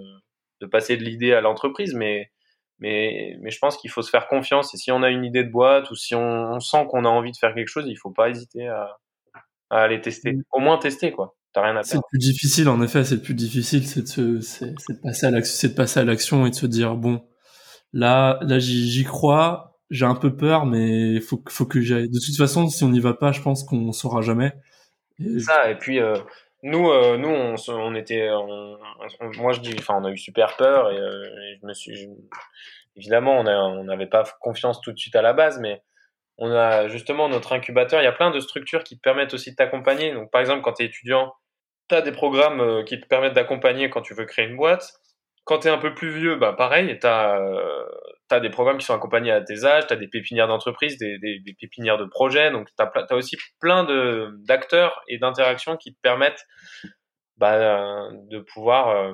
[0.62, 2.32] de passer de l'idée à l'entreprise, mais
[2.80, 4.74] mais, mais je pense qu'il faut se faire confiance.
[4.74, 7.10] Et si on a une idée de boîte ou si on, on sent qu'on a
[7.10, 8.98] envie de faire quelque chose, il faut pas hésiter à,
[9.70, 10.34] à aller tester.
[10.34, 10.44] Mm.
[10.52, 11.36] Au moins tester, quoi.
[11.54, 11.84] T'as rien à.
[11.84, 13.04] C'est le plus difficile, en effet.
[13.04, 15.76] C'est le plus difficile, c'est de, se, c'est, c'est de passer à l'action, c'est de
[15.76, 17.22] passer à l'action et de se dire bon,
[17.94, 19.78] là, là, j'y, crois.
[19.90, 22.10] J'ai un peu peur, mais faut, faut que j'aille.
[22.10, 24.54] De toute façon, si on n'y va pas, je pense qu'on saura jamais.
[25.20, 25.70] Et ça.
[25.72, 26.16] Et puis, euh,
[26.64, 28.78] nous, euh, nous, on, on était, on,
[29.38, 31.96] moi je dis, enfin, on a eu super peur et, euh, et je me suis,
[31.96, 32.08] je,
[32.96, 35.82] évidemment, on n'avait pas confiance tout de suite à la base, mais
[36.38, 38.02] on a justement notre incubateur.
[38.02, 40.14] Il y a plein de structures qui te permettent aussi de t'accompagner.
[40.14, 41.34] Donc, par exemple, quand tu es étudiant,
[41.90, 44.94] tu as des programmes qui te permettent d'accompagner quand tu veux créer une boîte.
[45.46, 47.42] Quand tu es un peu plus vieux, bah pareil, tu as,
[48.30, 51.18] as, des programmes qui sont accompagnés à tes âges, tu as des pépinières d'entreprise, des,
[51.18, 52.52] des, pépinières de projets.
[52.52, 53.86] Donc, tu as, aussi plein
[54.46, 56.46] d'acteurs et d'interactions qui te permettent
[57.38, 59.14] bah, de pouvoir euh,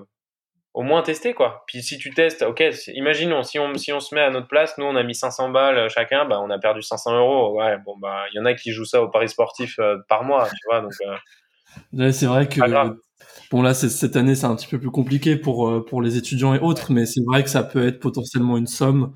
[0.76, 1.64] au moins tester quoi.
[1.68, 4.78] Puis si tu testes, ok, imaginons si on si on se met à notre place,
[4.78, 7.58] nous on a mis 500 balles chacun, bah on a perdu 500 euros.
[7.58, 10.24] Ouais, bon bah il y en a qui jouent ça au paris sportif euh, par
[10.24, 10.82] mois, tu vois.
[10.82, 11.16] Donc euh,
[11.94, 12.62] ouais, c'est vrai que
[13.52, 16.54] bon là cette année c'est un petit peu plus compliqué pour euh, pour les étudiants
[16.54, 19.14] et autres, mais c'est vrai que ça peut être potentiellement une somme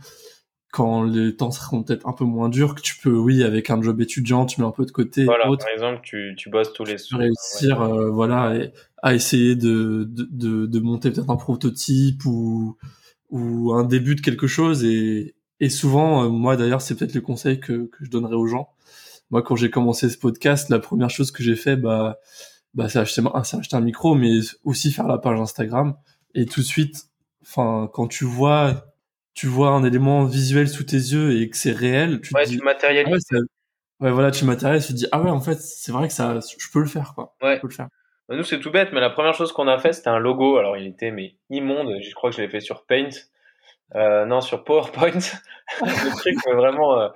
[0.72, 3.82] quand les temps seront peut-être un peu moins durs que tu peux oui avec un
[3.82, 6.84] job étudiant tu mets un peu de côté voilà par exemple tu, tu bosses tous
[6.84, 7.88] les soirs réussir ouais.
[7.88, 12.78] euh, voilà et, à essayer de, de, de, monter peut-être un prototype ou,
[13.30, 14.84] ou un début de quelque chose.
[14.84, 18.48] Et, et souvent, euh, moi d'ailleurs, c'est peut-être le conseil que, que je donnerais aux
[18.48, 18.70] gens.
[19.32, 22.20] Moi, quand j'ai commencé ce podcast, la première chose que j'ai fait, bah,
[22.74, 25.96] bah, c'est acheter, acheter un micro, mais aussi faire la page Instagram.
[26.36, 27.06] Et tout de suite,
[27.42, 28.86] enfin, quand tu vois,
[29.34, 32.50] tu vois un élément visuel sous tes yeux et que c'est réel, tu ouais, te
[32.50, 33.26] dis, tu matérialises.
[33.32, 33.42] Ah ouais,
[34.08, 36.40] ouais, voilà, tu matérialises, tu te dis, ah ouais, en fait, c'est vrai que ça,
[36.40, 37.36] je peux le faire, quoi.
[37.42, 37.56] Ouais.
[37.56, 37.88] Je peux le faire.
[38.30, 40.58] Bah, nous, c'est tout bête, mais la première chose qu'on a fait, c'était un logo.
[40.58, 41.96] Alors, il était mais immonde.
[42.00, 43.10] Je crois que je l'ai fait sur Paint.
[43.96, 45.10] Euh, non, sur PowerPoint.
[45.82, 47.10] le truc vraiment euh,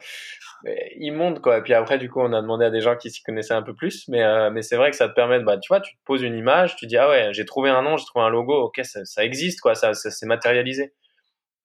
[0.98, 1.58] immonde, quoi.
[1.58, 3.62] Et puis après, du coup, on a demandé à des gens qui s'y connaissaient un
[3.62, 4.08] peu plus.
[4.08, 6.02] Mais, euh, mais c'est vrai que ça te permet, de, bah, tu vois, tu te
[6.06, 8.54] poses une image, tu dis, ah ouais, j'ai trouvé un nom, j'ai trouvé un logo.
[8.54, 9.76] Ok, ça, ça existe, quoi.
[9.76, 10.94] Ça, ça s'est matérialisé.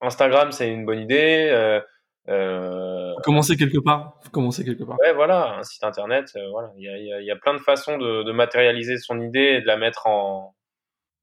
[0.01, 1.49] Instagram, c'est une bonne idée.
[1.51, 1.79] Euh,
[2.27, 4.19] euh, commencer quelque part.
[4.31, 4.97] Commencer quelque part.
[4.99, 6.31] Ouais, voilà, un site internet.
[6.35, 8.97] Euh, voilà, il y a, y, a, y a, plein de façons de, de, matérialiser
[8.97, 10.55] son idée et de la mettre en,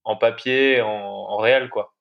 [0.05, 1.95] en papier, en, en réel, quoi.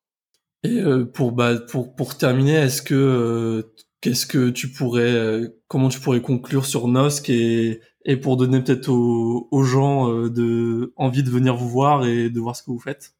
[0.65, 5.47] Et euh, pour bah pour pour terminer, est-ce que euh, qu'est-ce que tu pourrais euh,
[5.67, 11.23] comment tu pourrais conclure sur Nosk et et pour donner peut-être aux, gens de envie
[11.23, 13.15] de venir vous voir et de voir ce que vous faites?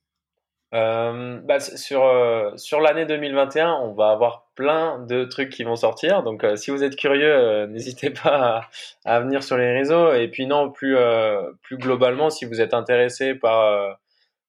[0.75, 5.77] Euh, bah, sur euh, sur l'année 2021, on va avoir plein de trucs qui vont
[5.77, 6.21] sortir.
[6.23, 8.67] Donc, euh, si vous êtes curieux, euh, n'hésitez pas
[9.05, 10.13] à, à, venir sur les réseaux.
[10.13, 13.97] Et puis non, plus euh, plus globalement, si vous êtes intéressé par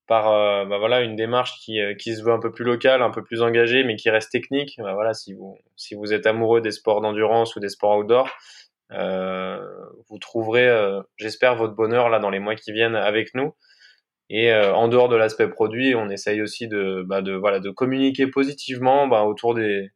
[0.06, 3.22] par bah, voilà une démarche qui qui se veut un peu plus locale, un peu
[3.22, 4.76] plus engagée, mais qui reste technique.
[4.78, 8.28] Bah, voilà, si vous si vous êtes amoureux des sports d'endurance ou des sports outdoor,
[8.90, 10.68] vous trouverez,
[11.16, 13.54] j'espère, votre bonheur là dans les mois qui viennent avec nous.
[14.28, 17.70] Et euh, en dehors de l'aspect produit, on essaye aussi de, bah, de, voilà, de
[17.70, 19.90] communiquer positivement bah, autour des,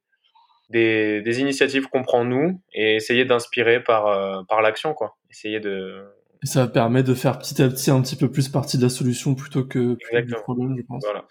[0.69, 4.95] des, des initiatives qu'on prend nous et essayer d'inspirer par, euh, par l'action.
[4.95, 5.17] quoi.
[5.31, 6.05] Essayer de...
[6.43, 8.89] Et ça permet de faire petit à petit un petit peu plus partie de la
[8.89, 11.05] solution plutôt que, du problème, je pense.
[11.05, 11.25] Voilà.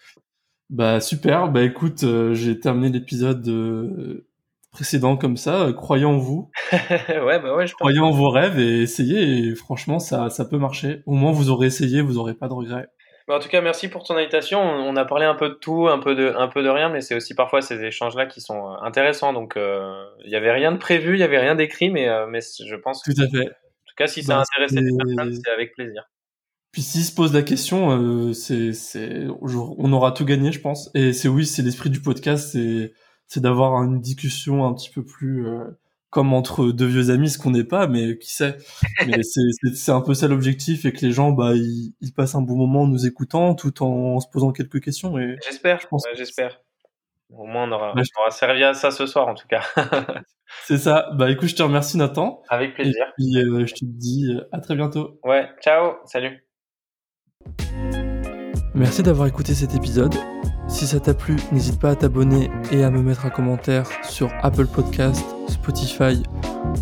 [0.68, 4.28] Bah super, bah écoute, euh, j'ai terminé l'épisode euh,
[4.70, 6.50] précédent comme ça, croyant en vous.
[6.72, 10.58] ouais, bah ouais, je Croyant en vos rêves et essayez, et franchement, ça, ça peut
[10.58, 11.02] marcher.
[11.06, 12.88] Au moins, vous aurez essayé, vous aurez pas de regrets.
[13.30, 14.60] Bah en tout cas, merci pour ton invitation.
[14.60, 17.00] On a parlé un peu de tout, un peu de, un peu de rien, mais
[17.00, 19.32] c'est aussi parfois ces échanges-là qui sont euh, intéressants.
[19.32, 22.26] Donc, il euh, y avait rien de prévu, il y avait rien d'écrit, mais, euh,
[22.26, 23.04] mais je pense.
[23.04, 23.48] Tout à fait.
[24.00, 26.10] Cas, si ça bah, a intéressé des personnes, c'est avec plaisir.
[26.72, 30.90] Puis s'ils se posent la question, euh, c'est, c'est, on aura tout gagné, je pense.
[30.94, 32.94] Et c'est oui, c'est l'esprit du podcast, c'est
[33.26, 35.64] c'est d'avoir une discussion un petit peu plus euh,
[36.08, 38.56] comme entre deux vieux amis, ce qu'on n'est pas, mais qui sait.
[39.06, 42.56] Mais c'est un peu ça l'objectif et que les gens, bah, ils, passent un bon
[42.56, 45.14] moment en nous écoutant tout en, se posant quelques questions.
[45.44, 45.86] J'espère,
[46.16, 46.58] j'espère.
[47.36, 49.62] Au moins, on aura, on aura servi à ça ce soir, en tout cas.
[50.64, 51.10] c'est ça.
[51.14, 52.42] Bah, écoute, je te remercie, Nathan.
[52.48, 53.06] Avec plaisir.
[53.06, 55.20] Et puis, euh, je te dis euh, à très bientôt.
[55.22, 56.44] Ouais, ciao, salut.
[58.74, 60.14] Merci d'avoir écouté cet épisode.
[60.68, 64.30] Si ça t'a plu, n'hésite pas à t'abonner et à me mettre un commentaire sur
[64.42, 66.22] Apple Podcast, Spotify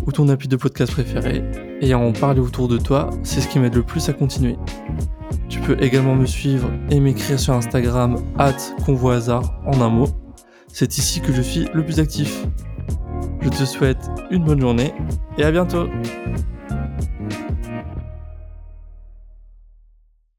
[0.05, 1.43] ou ton appli de podcast préféré
[1.81, 4.57] et à en parler autour de toi, c'est ce qui m'aide le plus à continuer.
[5.49, 8.57] Tu peux également me suivre et m'écrire sur Instagram at
[9.11, 10.07] hasard en un mot.
[10.79, 12.45] C'est ici que je suis le plus actif.
[13.41, 13.99] Je te souhaite
[14.31, 14.93] une bonne journée
[15.37, 15.89] et à bientôt